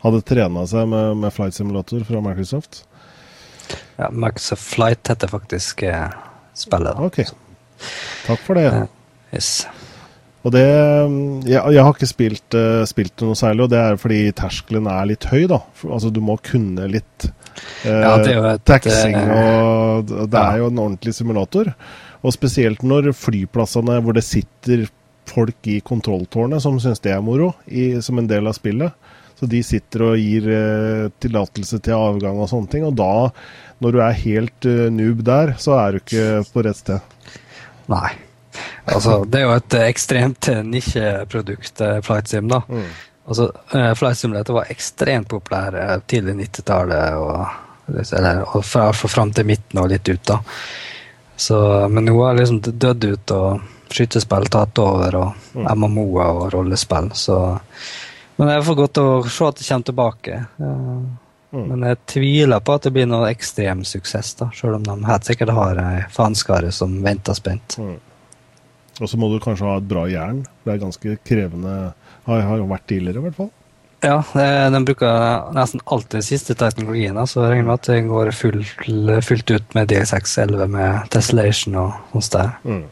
[0.04, 2.84] hadde trena seg med, med flight simulator fra Microsoft.
[3.96, 6.10] Ja, Microsoft Flight heter faktisk eh,
[6.54, 6.98] spillet.
[6.98, 7.08] Da.
[7.08, 7.24] Ok.
[8.26, 8.68] Takk for det.
[8.68, 8.84] Eh,
[9.36, 9.66] yes.
[10.44, 10.64] Og det
[11.48, 15.08] Jeg, jeg har ikke spilt, uh, spilt, noe særlig, og det er fordi terskelen er
[15.14, 15.62] litt høy, da.
[15.78, 20.82] For, altså, du må kunne litt uh, ja, et, taxing, og det er jo en
[20.84, 21.72] ordentlig simulator.
[22.24, 24.88] Og spesielt når flyplassene hvor det sitter
[25.30, 28.96] folk i kontrolltårnet som syns det er moro, i, som en del av spillet.
[29.40, 32.86] Så de sitter og gir eh, tillatelse til avgang og sånne ting.
[32.88, 33.32] Og da,
[33.84, 37.34] når du er helt uh, noob der, så er du ikke på rett sted.
[37.92, 38.14] Nei.
[38.86, 42.48] Altså, det er jo et ekstremt nisjeprodukt, eh, Flight Sim.
[42.52, 42.62] da.
[42.70, 42.88] Mm.
[43.24, 45.76] Altså, Flight Simulator var ekstremt populær
[46.12, 50.24] tidlig 90-tallet, og, eller, og fra, fra fram til midten og litt ut.
[50.28, 50.40] da.
[51.44, 51.60] Så,
[51.92, 55.68] men nå har liksom dødd ut, og skytespill tatt over, og mm.
[55.76, 57.10] MMO-er og rollespill.
[57.18, 57.40] Så
[58.38, 60.40] Men det er for godt å se at det kommer tilbake.
[60.62, 61.04] Mm.
[61.70, 65.28] Men jeg tviler på at det blir noe ekstrem suksess, da, selv om de helt
[65.28, 67.78] sikkert har ei fanskare som venter spent.
[67.78, 68.00] Mm.
[69.02, 70.46] Og så må du kanskje ha et bra jern.
[70.64, 71.76] Det er ganske krevende.
[72.24, 73.52] Har, har vært tidligere, i hvert fall.
[74.04, 74.18] Ja,
[74.68, 77.16] de bruker nesten alltid siste teknologien.
[77.24, 78.74] Så jeg regner med at det går fullt,
[79.24, 82.52] fullt ut med DX611 med Tessellation og sånt der.
[82.68, 82.84] Mm.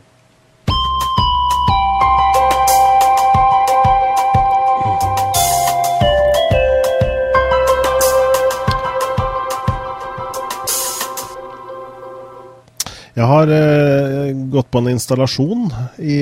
[13.12, 15.68] Jeg har eh, gått på en installasjon
[15.99, 16.22] i,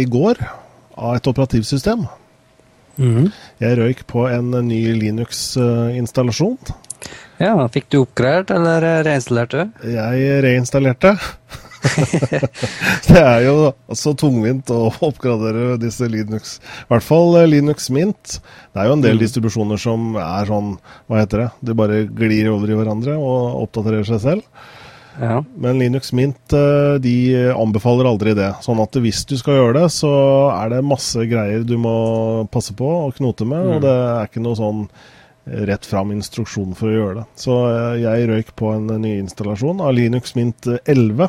[0.00, 0.40] i går
[0.96, 2.08] av et operativsystem.
[3.00, 3.30] Mm.
[3.62, 6.58] Jeg røyk på en ny Linux-installasjon.
[7.40, 9.86] Ja, Fikk du oppgradert, eller reinstallerte du?
[9.94, 11.14] Jeg reinstallerte.
[13.08, 16.58] det er jo så tungvint å oppgradere disse Linux.
[16.84, 18.36] I hvert fall eh, Linux Mint.
[18.74, 19.22] Det er jo en del mm.
[19.22, 20.74] distribusjoner som er sånn,
[21.08, 24.68] hva heter det, de bare glir over i hverandre og oppdaterer seg selv.
[25.20, 25.42] Ja.
[25.60, 27.14] Men Linux Mint eh, de
[27.52, 28.50] anbefaler aldri det.
[28.64, 30.12] Sånn at hvis du skal gjøre det, så
[30.54, 31.94] er det masse greier du må
[32.52, 33.66] passe på og knote med.
[33.66, 33.72] Mm.
[33.76, 34.86] Og det er ikke noe sånn
[35.44, 37.26] rett fram instruksjon for å gjøre det.
[37.40, 41.28] Så eh, jeg røyk på en ny installasjon av Linux Mint 11.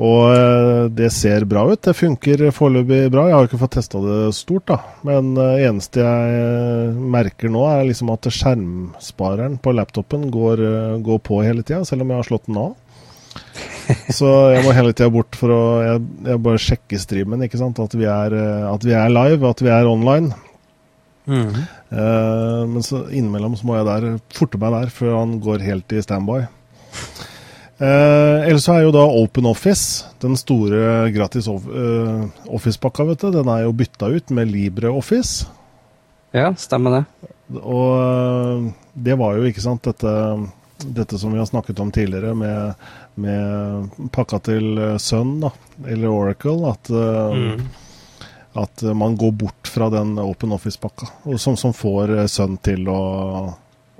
[0.00, 1.80] Og eh, det ser bra ut.
[1.84, 3.26] Det funker foreløpig bra.
[3.28, 4.78] Jeg har ikke fått testa det stort, da.
[5.06, 10.62] Men det eh, eneste jeg eh, merker nå, er liksom at skjermspareren på laptopen går,
[11.04, 12.76] går på hele tida, selv om jeg har slått den av.
[14.18, 17.82] Så jeg må hele tida bort for å jeg, jeg bare sjekke streamen, ikke sant.
[17.82, 18.36] At vi, er,
[18.70, 20.32] at vi er live, at vi er online.
[21.30, 21.52] Mm.
[21.92, 25.92] Uh, men så innimellom så må jeg der, forte meg der før han går helt
[25.94, 26.40] i standby.
[27.80, 33.48] Eh, ellers så er jo da OpenOffice, den store gratis eh, Office-pakka, vet du, den
[33.48, 35.46] er jo bytta ut med LibreOffice.
[36.36, 37.30] Ja, stemmer det.
[37.58, 40.12] Og uh, det var jo, ikke sant, dette,
[40.84, 42.84] dette som vi har snakket om tidligere med,
[43.18, 45.50] med pakka til Sun, da,
[45.88, 48.28] eller Oracle, at, uh, mm.
[48.60, 51.08] at man går bort fra den OpenOffice-pakka,
[51.40, 53.00] som, som får Sun til å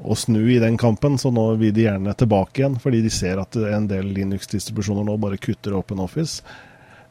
[0.03, 2.79] å snu i den kampen, så nå vil de gjerne tilbake igjen.
[2.83, 6.43] Fordi de ser at en del Linux-distribusjoner nå bare kutter Open Office.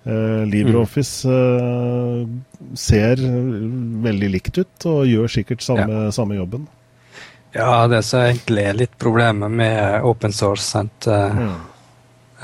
[0.08, 2.24] Uh, LibreOffice uh,
[2.80, 3.20] ser
[4.06, 6.14] veldig likt ut og gjør sikkert samme, ja.
[6.16, 6.70] samme jobben.
[7.52, 10.64] Ja, det er egentlig litt problemet med open source.
[10.70, 11.10] Sant?
[11.10, 11.58] Uh,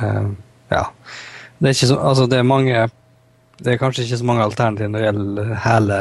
[0.02, 0.36] mm.
[0.74, 0.84] ja.
[1.58, 2.88] Det er, ikke så, altså det er mange
[3.64, 6.00] det er kanskje ikke så mange alternativer når det gjelder hele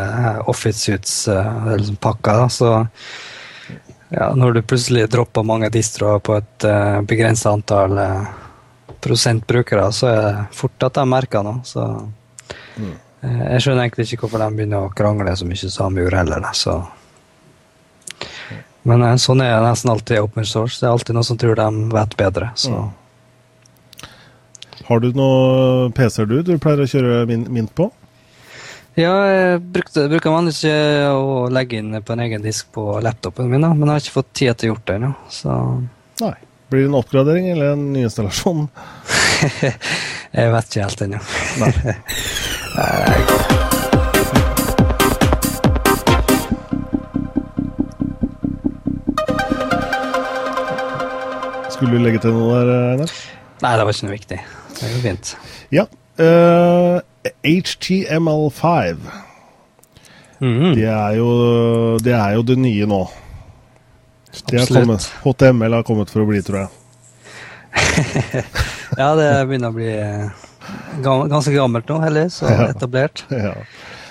[0.51, 2.35] Office Suits-pakka.
[2.43, 2.71] Uh, så
[4.15, 8.27] ja, når du plutselig dropper mange distroer på et uh, eh, begrensa antall uh,
[9.05, 11.63] prosentbrukere, så er det fort at de merker noe.
[11.67, 12.93] Så mm.
[13.25, 16.23] uh, jeg skjønner egentlig ikke hvorfor de begynner å krangle så mye som de gjorde
[16.23, 16.51] heller.
[16.55, 16.77] Så.
[18.87, 20.79] Men uh, sånn er det nesten alltid open source.
[20.79, 22.53] Det er alltid noen som tror de vet bedre.
[22.61, 22.77] Så.
[22.77, 22.93] Mm.
[24.85, 27.91] Har du noen PC-er du du pleier å kjøre Mint på?
[28.95, 33.49] Ja, jeg brukte, bruker vanligvis ikke å legge inn på en egen disk på laptopen
[33.51, 35.11] min, da, men jeg har ikke fått tid til å gjort det ennå.
[35.35, 35.51] Så.
[36.21, 36.37] Nei.
[36.71, 38.71] Blir det en oppgradering eller en nyinstallasjon?
[40.39, 41.19] jeg vet ikke helt ennå.
[51.75, 53.11] Skulle du legge til noe der, Einar?
[53.65, 54.39] Nei, det var ikke noe viktig.
[54.79, 55.27] Det går fint.
[55.75, 55.91] Ja.
[56.15, 57.03] Uh,
[57.43, 58.97] HTML5.
[60.39, 60.75] Mm -hmm.
[60.75, 63.11] det, er jo, det er jo det nye nå.
[64.69, 66.69] Kommet, HTML har kommet for å bli, tror jeg.
[68.99, 70.27] ja, det begynner å bli eh,
[71.03, 73.25] ganske gammelt nå, heldigvis, og etablert.
[73.45, 73.55] Ja.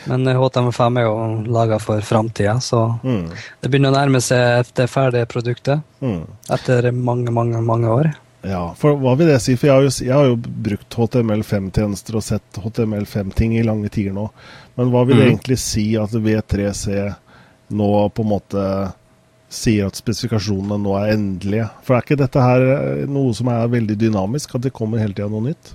[0.03, 1.11] Men HTML5 er jo
[1.47, 3.29] laga for framtida, så mm.
[3.61, 6.25] det begynner å nærme seg det ferdige produktet mm.
[6.51, 8.09] etter mange, mange, mange år.
[8.43, 9.55] Ja, for hva vil det si?
[9.55, 14.15] For jeg har jo, jeg har jo brukt HTML5-tjenester og sett HTML5-ting i lange tider
[14.15, 14.27] nå.
[14.75, 15.29] Men hva vil det mm.
[15.31, 16.97] egentlig si at V3C
[17.73, 18.65] nå på en måte
[19.53, 21.69] sier at spesifikasjonene nå er endelige?
[21.87, 25.15] For er ikke dette her eh, noe som er veldig dynamisk, at det kommer hele
[25.15, 25.73] tida noe nytt?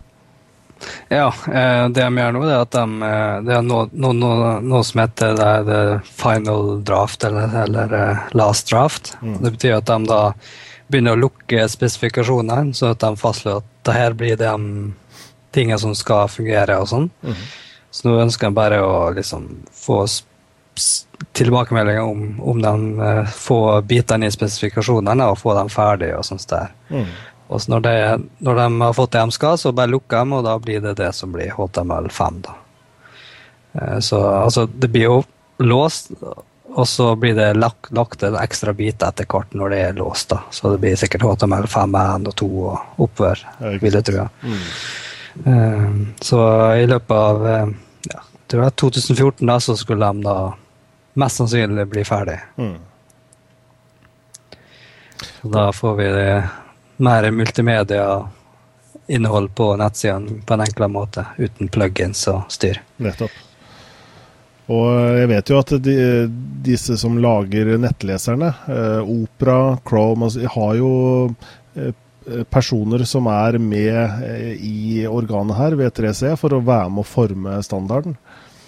[1.08, 4.54] Ja, eh, det de gjør nå, er at de, eh, det er noe, noe, noe,
[4.60, 5.82] noe som heter det, det
[6.20, 9.14] final draft, eller, eller last draft.
[9.22, 9.38] Mm.
[9.40, 10.22] Det betyr at de da
[10.88, 14.52] begynner å lukke spesifikasjonene, så at de fastslår at det her blir de
[15.54, 17.08] tingene som skal fungere og sånn.
[17.24, 17.42] Mm.
[17.90, 20.02] Så nå ønsker de bare å liksom få
[21.32, 26.46] tilbakemeldinger om, om de uh, får bitene i spesifikasjonene og få dem ferdige og sånt
[26.50, 26.70] der.
[26.92, 27.08] Mm.
[27.48, 27.96] Og så når, det,
[28.44, 30.98] når, de har fått det de skal, så bare lukker de, og da blir det
[31.00, 32.42] det som blir HTML5.
[32.44, 32.54] da.
[33.74, 35.18] Uh, så altså, det blir jo
[35.58, 36.12] låst,
[36.68, 40.28] og så blir det lagt, lagt en ekstra bit etter hvert når det er låst.
[40.28, 40.42] da.
[40.50, 43.44] Så det blir sikkert HTML5, 1 og 2 og oppover,
[43.80, 44.26] vil jeg tro.
[44.42, 44.58] Mm.
[45.46, 45.90] Uh,
[46.20, 46.40] så
[46.76, 47.68] i løpet av uh,
[48.10, 50.36] ja, tror jeg 2014 da, så skulle de da
[51.18, 52.38] mest sannsynlig bli ferdig.
[52.58, 52.78] Mm.
[55.40, 56.48] Så da får vi det
[56.96, 62.82] mer multimedia-innhold på nettsidene på en enklere måte, uten plugins og styr.
[63.02, 63.30] Nettopp.
[64.68, 65.96] Og jeg vet jo at de,
[66.64, 70.90] disse som lager nettleserne, eh, Opera, Chrome, altså, har jo
[71.78, 71.94] eh,
[72.52, 73.96] personer som er med
[74.26, 78.18] eh, i organet her, V3C, for å være med å forme standarden.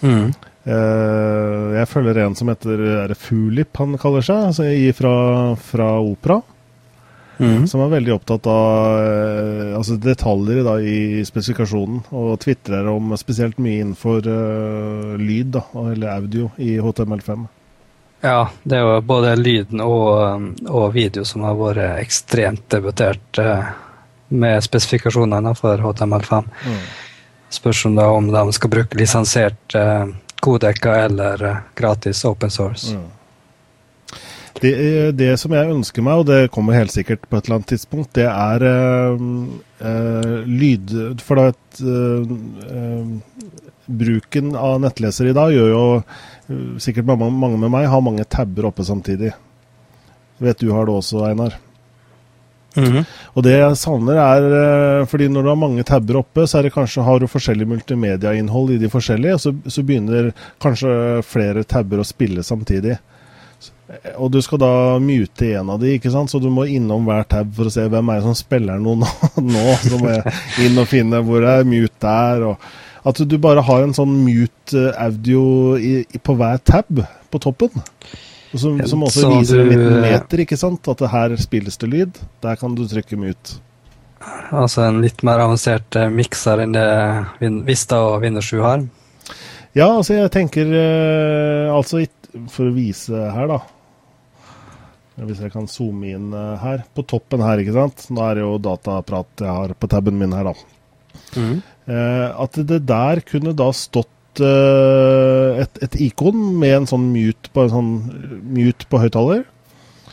[0.01, 0.31] Mm.
[0.65, 5.15] Eh, jeg følger en som heter er Fulip, han kaller seg, altså, fra,
[5.61, 6.41] fra Opera.
[7.41, 7.67] Mm.
[7.67, 12.03] Som er veldig opptatt av eh, altså detaljer da, i spesifikasjonen.
[12.13, 17.47] Og tvitrer om spesielt mye innenfor uh, lyd, da, eller audio, i HTML5.
[18.21, 23.71] Ja, det er jo både lyden og, og video som har vært ekstremt debutert uh,
[24.29, 26.51] med spesifikasjonene for HTML5.
[26.67, 26.83] Mm.
[27.51, 30.13] Spørs om, da, om de skal bruke lisensiert uh,
[30.45, 31.47] kodekker eller
[31.79, 32.93] gratis open source.
[32.93, 33.09] Mm.
[34.59, 34.73] Det,
[35.17, 38.11] det, som jeg ønsker meg, og det kommer helt sikkert på et eller annet tidspunkt,
[38.19, 39.23] det er øh,
[39.79, 40.97] øh, lyd...
[41.23, 43.15] For da et, øh,
[43.91, 45.87] bruken av nettleser i dag gjør jo
[46.83, 49.33] sikkert mange, mange, med meg har mange tabber oppe samtidig.
[50.39, 51.57] Vet du har det også, Einar.
[52.77, 53.05] Mm -hmm.
[53.35, 56.73] Og det jeg savner er fordi når du har mange tabber oppe, så er det
[56.73, 61.99] kanskje har du forskjellig multimediainnhold i de forskjellige, og så, så begynner kanskje flere tabber
[61.99, 62.99] å spille samtidig.
[64.23, 64.73] Og du skal da
[65.03, 66.31] mute en av de, ikke sant?
[66.31, 69.01] så du må innom hver tab for å se hvem er det som spiller noe
[69.55, 69.65] nå.
[69.83, 70.35] så må jeg
[70.67, 72.45] inn og finne hvor er mute der.
[72.53, 75.43] Og at du bare har en sånn mute audio
[75.75, 77.83] i, på hver tab på toppen.
[78.51, 80.87] Som, som også så viser en liten meter, ikke sant?
[80.91, 82.23] At her spilles det lyd.
[82.45, 83.59] Der kan du trykke mute.
[84.55, 86.87] Altså en litt mer avansert uh, mikser enn det
[87.67, 88.87] Vista og Windows 7 har?
[89.73, 90.73] Ja, altså jeg tenker
[91.71, 92.03] Altså
[92.51, 93.61] for å vise her, da
[95.29, 96.85] hvis jeg kan zoome inn uh, her.
[96.97, 98.07] På toppen her, ikke sant.
[98.13, 100.55] Nå er det jo dataprat jeg har på taben min her, da.
[101.35, 101.61] Mm.
[101.91, 107.65] At det der kunne da stått uh, et, et, ikon med en sånn mute på,
[107.65, 107.91] en sånn
[108.55, 109.43] mute på høyttaler.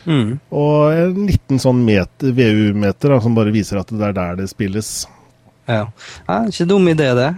[0.08, 0.38] Mm.
[0.56, 4.90] Og en liten sånn VU-meter som bare viser at det er der det spilles.
[5.68, 5.84] Ja.
[6.26, 7.28] ja ikke dum idé, det.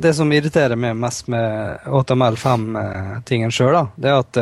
[0.00, 4.40] Det som irriterer meg mest med HTML5-tingen sjøl, det er at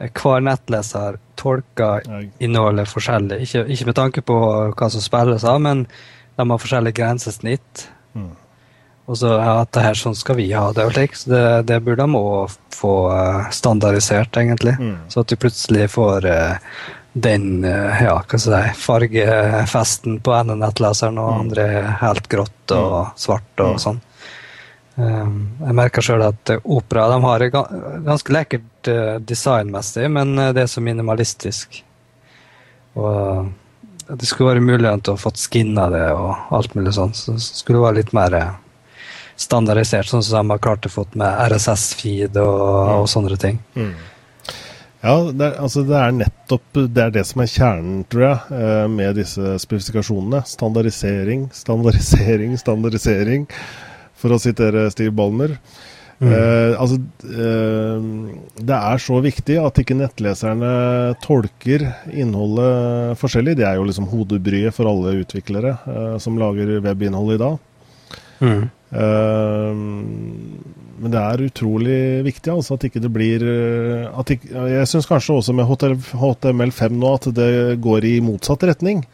[0.00, 2.04] hver nettleser tolker
[2.40, 3.42] innholdet forskjellig.
[3.44, 4.36] Ikke, ikke, med tanke på
[4.72, 5.86] hva som spilles av, men
[6.36, 7.88] de har forskjellig grensesnitt.
[8.16, 8.32] Mm.
[9.10, 10.86] Og så ja, at det her sånn skal vi ha det.
[11.18, 14.76] Så det, det burde de òg få eh, standardisert, egentlig.
[14.78, 14.96] Mm.
[15.10, 16.76] Så at du plutselig får uh,
[17.12, 21.40] den uh, ja, hva skal jeg si, fargefesten på ene nettleseren, og mm.
[21.42, 21.66] andre
[22.04, 23.18] helt grått og mm.
[23.24, 23.82] svart og mm.
[23.86, 24.00] sånn.
[24.98, 30.52] Ehm, jeg merker sjøl at opera de har et ganske lekkert eh, designmessig, men eh,
[30.56, 31.82] det er så minimalistisk.
[32.98, 33.50] Og
[34.10, 37.18] det skulle være mulighet til å få skinna det og alt mulig sånt.
[37.18, 38.54] Så det skulle være litt mer eh,
[39.40, 42.94] standardisert, sånn som de har klart å få med RSS-feed og, mm.
[42.96, 43.60] og, sånne ting.
[43.78, 43.92] Mm.
[45.00, 48.90] Ja, det er, altså det er nettopp det er det som er kjernen, tror jeg,
[48.92, 50.42] med disse spesifikasjonene.
[50.50, 53.46] Standardisering, standardisering, standardisering
[54.20, 55.56] for å sitere Steve Ballmer.
[56.20, 56.32] Mm.
[56.32, 56.98] Eh, altså,
[57.32, 58.08] eh,
[58.60, 60.72] det er så viktig at ikke nettleserne
[61.24, 63.56] tolker innholdet forskjellig.
[63.56, 67.56] Det er jo liksom hodebryet for alle utviklere eh, som lager webinnhold i dag.
[68.44, 68.68] Mm.
[69.00, 69.80] Eh,
[71.00, 75.38] men det er utrolig viktig altså, at ikke det blir eh, ikke, Jeg syns kanskje
[75.38, 77.50] også med HTML5 nå at det
[77.80, 79.06] går i motsatt retning.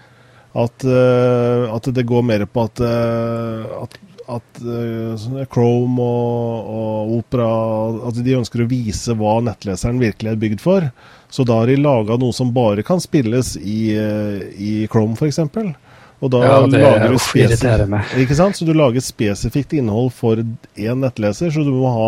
[0.57, 7.51] At, uh, at, det går mer på at, at at uh, Chrome og, og, Opera
[8.09, 10.89] at de ønsker å vise hva nettleseren virkelig er bygd for.
[11.31, 15.43] Så da har de laga noe som bare kan spilles i, uh, i Chrome, f.eks.
[16.25, 17.19] Og da ja, lager du
[18.39, 18.57] sant?
[18.57, 21.51] Så du lager spesifikt innhold for én nettleser.
[21.53, 22.07] Så du må ha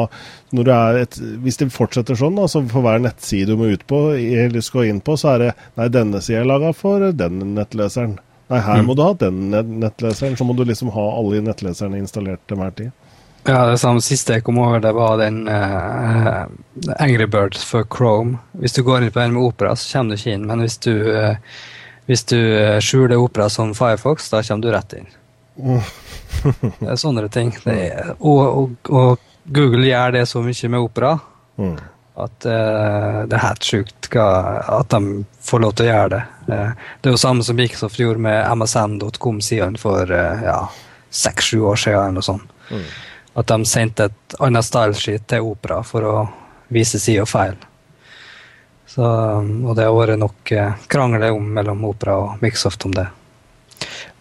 [0.57, 3.85] når du er et, Hvis det fortsetter sånn, altså for hver nettside du må ut
[3.91, 7.43] på, eller skal inn på, så er det Nei, denne sida er laga for den
[7.59, 8.17] nettleseren.
[8.49, 8.97] Nei, her må mm.
[8.97, 9.39] du ha den
[9.83, 12.95] nettleseren, så må du liksom ha alle nettleserne installert til hver tid.
[13.49, 16.49] Ja, det samme siste jeg kom over, det var den uh,
[16.99, 18.41] Angry Birds for Chrome.
[18.61, 20.49] Hvis du går inn på en med Opera, så kommer du ikke inn.
[20.49, 21.37] Men hvis du, uh,
[22.09, 25.13] hvis du uh, skjuler Opera som Firefox, da kommer du rett inn.
[25.59, 27.55] det er sånne ting.
[27.69, 31.15] Er, og, og, og, Google gjør det så mye med Opera.
[31.57, 31.79] Mm
[32.19, 36.23] at uh, det er helt sjukt at de får lov til å gjøre det.
[36.49, 40.59] Uh, det er jo samme som Microsoft gjorde med msn.com-siden for uh, ja,
[41.11, 42.11] seks-sju år siden.
[42.11, 42.43] eller sånn.
[42.73, 42.89] Mm.
[43.39, 46.17] At de sendte et annet stylesheet til Opera for å
[46.75, 47.55] vise sida feil.
[48.89, 50.51] Så, og det har vært nok
[50.91, 53.07] krangler om mellom Opera og Microsoft om det.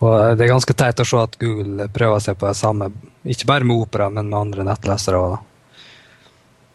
[0.03, 2.91] Og det er ganske teit å se at Google prøver seg på det samme,
[3.25, 5.37] ikke bare med Opera, men med andre nettlesere òg.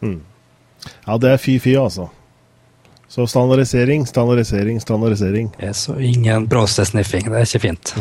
[0.03, 0.17] Mm.
[1.05, 2.09] Ja, det er fy-fy, altså.
[3.13, 5.51] Så standardisering, standardisering, standardisering.
[5.61, 7.23] Yes, og ingen bråstesniffing.
[7.29, 7.93] Det er ikke fint.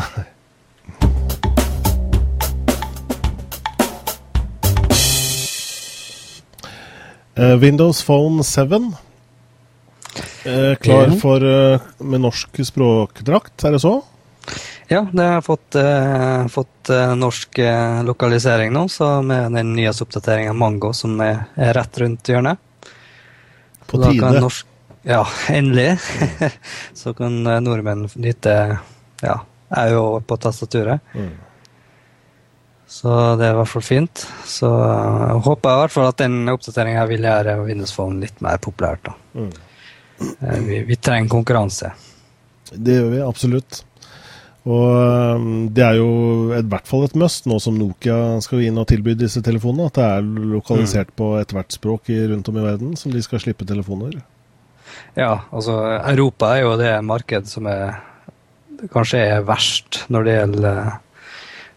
[7.39, 8.69] uh, Windows Phone 7 uh,
[10.81, 14.03] klar for uh, med norsk språkdrakt, er det så?
[14.89, 17.59] Ja, det har fått, eh, fått norsk
[18.05, 22.59] lokalisering nå, så med den nyeste oppdateringa Mango som er, er, rett rundt hjørnet.
[23.93, 24.35] På tide.
[24.41, 24.67] Norsk,
[25.07, 25.23] ja,
[25.53, 25.99] endelig.
[27.01, 28.55] så kan eh, nordmenn nyte
[29.23, 29.39] ja,
[29.69, 31.03] er jo på tastaturet.
[31.15, 31.33] Mm.
[32.93, 34.25] Så det er i hvert fall fint.
[34.49, 38.43] Så jeg eh, håper i hvert fall at den oppdateringa vil gjøre Windows Phone litt
[38.45, 39.09] mer populært.
[39.09, 39.15] da.
[39.39, 39.53] Mm.
[40.23, 41.93] Eh, vi, vi, trenger konkurranse.
[42.73, 43.83] Det gjør vi absolutt.
[44.63, 46.11] Og det er jo
[46.55, 49.99] i hvert fall et must nå som Nokia skal inn og tilby disse telefonene, at
[49.99, 51.17] det er lokalisert mm.
[51.19, 54.21] på ethvert språk rundt om i verden som de skal slippe telefoner.
[55.19, 57.99] Ja, altså Europa er jo det marked som er
[58.91, 60.95] kanskje er verst når det gjelder eh,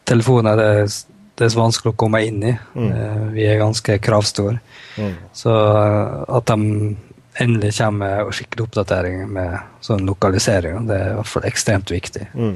[0.09, 0.61] telefoner.
[0.61, 0.87] Det,
[1.35, 2.53] det er så vanskelig å komme inn i.
[2.73, 2.87] Mm.
[2.89, 4.61] Eh, vi er ganske kravstore.
[4.97, 5.13] Mm.
[5.35, 6.95] Så eh, at de
[7.41, 10.87] endelig kommer skikkelig oppdatering med sånn lokalisering.
[10.87, 12.27] Det er i hvert fall ekstremt viktig.
[12.33, 12.55] Mm.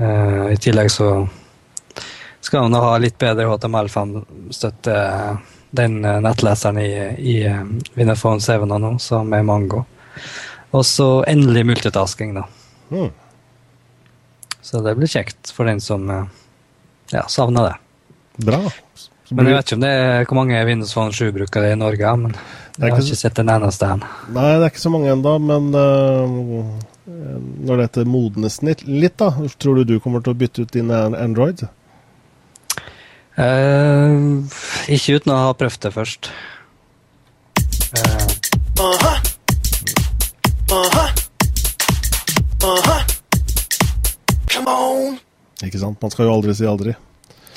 [0.00, 1.10] Uh, I tillegg så
[2.40, 4.94] skal man ha litt bedre HTML5-støtte.
[5.76, 6.90] Den uh, nettleseren i,
[7.20, 7.64] i uh,
[7.98, 9.84] Winnerphone 7 nå, som er Mango.
[10.70, 12.46] Og så endelig multitasking, da.
[12.90, 13.10] Mm.
[14.62, 16.06] Så det blir kjekt for den som
[17.10, 17.76] ja, savner det.
[18.46, 18.60] Bra.
[19.30, 22.14] Men jeg vet ikke om det er hvor mange Windows Phone 7-brukere i Norge.
[22.18, 22.34] men
[22.78, 24.02] jeg har ikke sett en eneste en.
[24.34, 26.64] Nei, det er ikke så mange ennå, men uh,
[27.68, 31.66] når dette modnes litt, da, tror du du kommer til å bytte ut din Android?
[33.38, 34.42] Uh,
[34.90, 36.32] ikke uten å ha prøvd det først.
[37.94, 38.26] Uh.
[38.80, 39.14] Aha.
[40.72, 41.06] Aha.
[42.60, 43.02] -huh.
[44.54, 45.18] Come on!
[45.64, 46.02] Ikke sant?
[46.02, 46.94] Man skal jo aldri si aldri.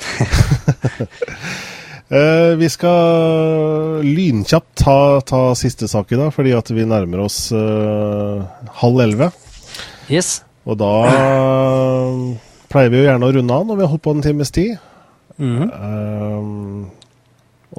[2.14, 7.48] Eh, vi skal lynkjapt ta, ta, siste sak i dag, fordi at vi nærmer oss
[7.56, 8.44] uh,
[8.82, 9.30] halv elleve.
[10.12, 10.42] Yes.
[10.68, 12.34] Og da uh,
[12.70, 14.76] pleier vi jo gjerne å runde av når vi har holdt på en times tid.
[15.40, 15.68] Mm -hmm.
[15.74, 16.86] uh,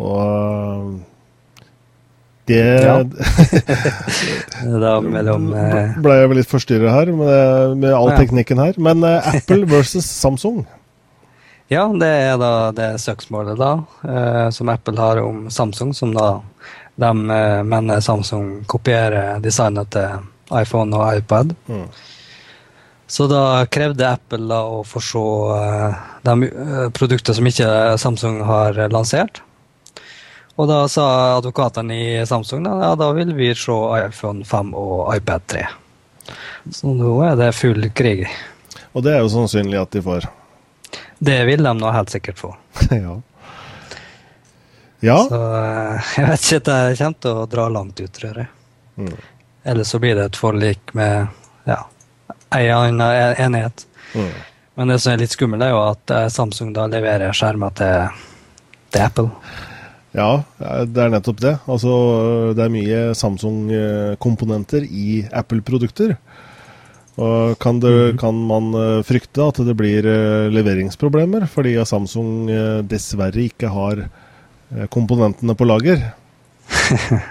[0.04, 1.00] og
[2.48, 3.04] det ja.
[4.84, 5.48] Da mellom
[6.04, 8.18] Ble jeg vel litt forstyrra her med, med all ja.
[8.18, 8.74] teknikken her.
[8.78, 10.66] Men Apple versus Samsung.
[11.68, 13.72] Ja, det er da det søksmålet da,
[14.06, 16.42] eh, som Apple har om Samsung, som da
[16.96, 21.56] de eh, mener Samsung kopierer designet til iPhone og iPad.
[21.66, 21.88] Mm.
[23.08, 25.26] Så da krevde Apple da å få se
[25.58, 29.42] eh, de produktene produkter som ikke Samsung har lansert.
[30.56, 31.10] Og da sa
[31.40, 33.74] advokatene i Samsung da, ja, da vil vi se
[34.06, 35.68] iPhone 5 og iPad 3.
[36.72, 38.28] Så nå er det full krig.
[38.94, 40.30] Og det er jo sannsynlig at de får.
[41.20, 42.56] Det vil de nå helt sikkert få.
[42.90, 43.22] ja.
[45.00, 45.18] Ja.
[45.30, 48.50] Så eh, jeg vet ikke at det kommer til å dra langt ut, tror jeg.
[48.98, 49.16] Mm.
[49.66, 51.28] Eller så blir det et forlik med
[51.68, 51.80] ja,
[52.56, 53.86] en anna enighet.
[54.16, 54.34] Mm.
[54.76, 58.22] Men det som er litt skummelt, er jo at eh, Samsung da leverer skjermer til,
[58.92, 59.30] til Apple.
[60.16, 60.30] Ja,
[60.88, 61.58] det er nettopp det.
[61.68, 61.94] Altså,
[62.56, 66.16] det er mye Samsung-komponenter i Apple-produkter.
[67.18, 68.18] Og kan, det, Mhm.
[68.20, 74.08] kan man eh, frykte at det blir eh, leveringsproblemer fordi Samsung eh, dessverre ikke har
[74.92, 76.02] komponentene på lager?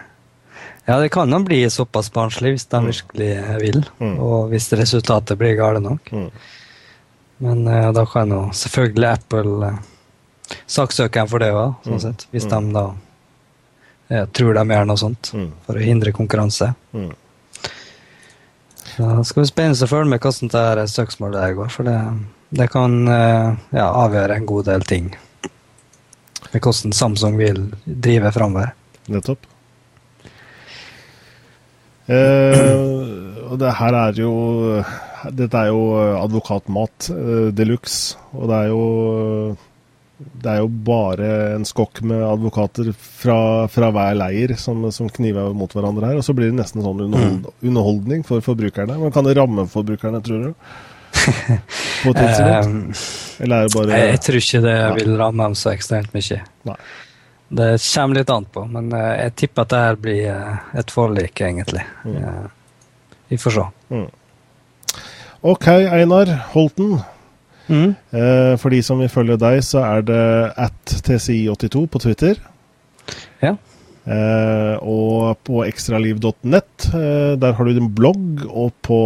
[0.86, 3.30] Ja, det kan jo bli såpass barnslig hvis de virkelig
[3.62, 4.18] vil, Mm.
[4.20, 6.10] og hvis resultatet blir gale nok.
[6.12, 6.30] Mm.
[7.40, 9.78] Men uh, da kan jo selvfølgelig Apple uh,
[10.68, 12.00] saksøke dem for det òg, sånn Mm.
[12.04, 12.26] sett.
[12.32, 12.50] Hvis Mm.
[12.50, 12.84] de da
[14.20, 15.50] uh, tror de gjør noe sånt Mm.
[15.66, 16.74] for å hindre konkurranse.
[16.94, 17.12] Mm.
[18.94, 21.96] Så skal vi spennende å følge med hvordan det her søksmålet går, for det,
[22.54, 25.08] det kan eh, ja, avgjøre en god del ting.
[26.52, 28.70] Med hvordan Samsung vil drive framover.
[29.10, 29.48] Nettopp.
[32.06, 32.70] Eh,
[33.48, 34.32] og det her er jo
[35.24, 35.84] Dette er jo
[36.20, 38.20] advokatmat eh, de luxe.
[38.36, 38.84] Og det er jo
[40.24, 43.36] Det er jo bare en skokk med advokater fra,
[43.72, 46.18] fra hver leir som, som kniver mot hverandre her.
[46.20, 48.98] Og så blir det nesten sånn underhold, underholdning for forbrukerne.
[49.00, 50.74] Men kan det ramme forbrukerne, tror du?
[52.02, 53.06] På et tidspunkt?
[53.44, 56.42] Eller er det bare jeg, tror ikke det vil ramme dem så ekstremt mye.
[56.68, 56.78] Nei.
[57.54, 60.90] Det kommer litt an på, men eh, jeg tipper at det her blir eh, et
[60.90, 61.84] forlik, egentlig.
[62.02, 62.16] Mm.
[62.18, 62.46] Eh,
[63.30, 63.66] vi får se.
[63.94, 64.06] Mm.
[65.44, 66.96] OK, Einar Holten.
[67.70, 70.24] Eh, for de som vil følge deg, så er det
[70.66, 72.40] at TCI82 på Twitter.
[73.42, 73.54] Ja.
[74.04, 78.98] Eh, og på ekstraliv.net, eh, der har du din blogg, og på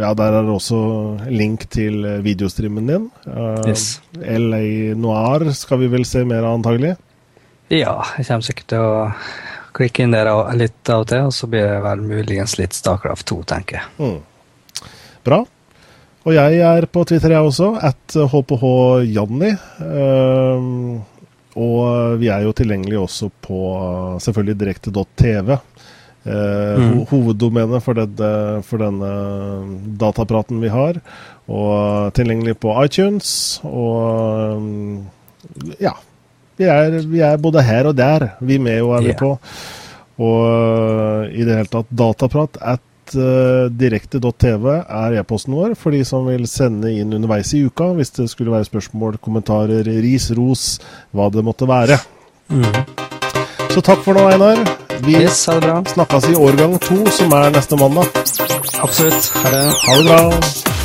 [0.00, 3.10] Ja, der er det også link til videostreamen din.
[3.26, 4.00] Eh, Yes.
[4.18, 6.96] LA Noir skal vi vel se mer av, antagelig.
[7.70, 9.12] Ja, jeg kommer sikkert til å
[9.74, 13.26] klikke inn der litt av og til, og så blir det vel muligens litt Starcraft
[13.30, 13.84] 2, tenker jeg.
[13.98, 14.20] Mm.
[15.24, 15.44] Bra.
[16.24, 17.74] Og jeg er på Twitter, jeg også.
[17.84, 19.50] At hphjanni.
[19.84, 21.02] Um,
[21.54, 23.58] og vi er jo tilgjengelige også på
[24.24, 25.58] selvfølgelig direkte.tv.
[26.24, 26.32] Uh,
[26.80, 27.02] Mm.
[27.10, 27.98] hoveddomenet for,
[28.64, 29.10] for denne
[30.00, 31.02] datapraten vi har.
[31.44, 33.60] Og tilgjengelig på iTunes.
[33.68, 35.04] Og um,
[35.76, 35.92] ja.
[36.56, 38.30] Vi er, vi er både her og der.
[38.40, 39.20] Vi med og er vi yeah.
[39.20, 39.34] på.
[40.24, 42.80] Og uh, i det hele tatt dataprat at
[43.12, 48.30] direkte.tv er e-posten vår for de som vil sende inn underveis i uka hvis det
[48.32, 50.78] skulle være spørsmål, kommentarer, ris, ros,
[51.12, 51.98] hva det måtte være.
[53.74, 54.62] Så takk for nå, Einar.
[55.04, 55.48] Vi Yes,
[55.92, 58.06] snakkes i årgang to, som er neste mandag.
[58.80, 59.32] Absolutt.
[59.42, 59.66] Ha det.
[59.84, 60.83] Ha det bra.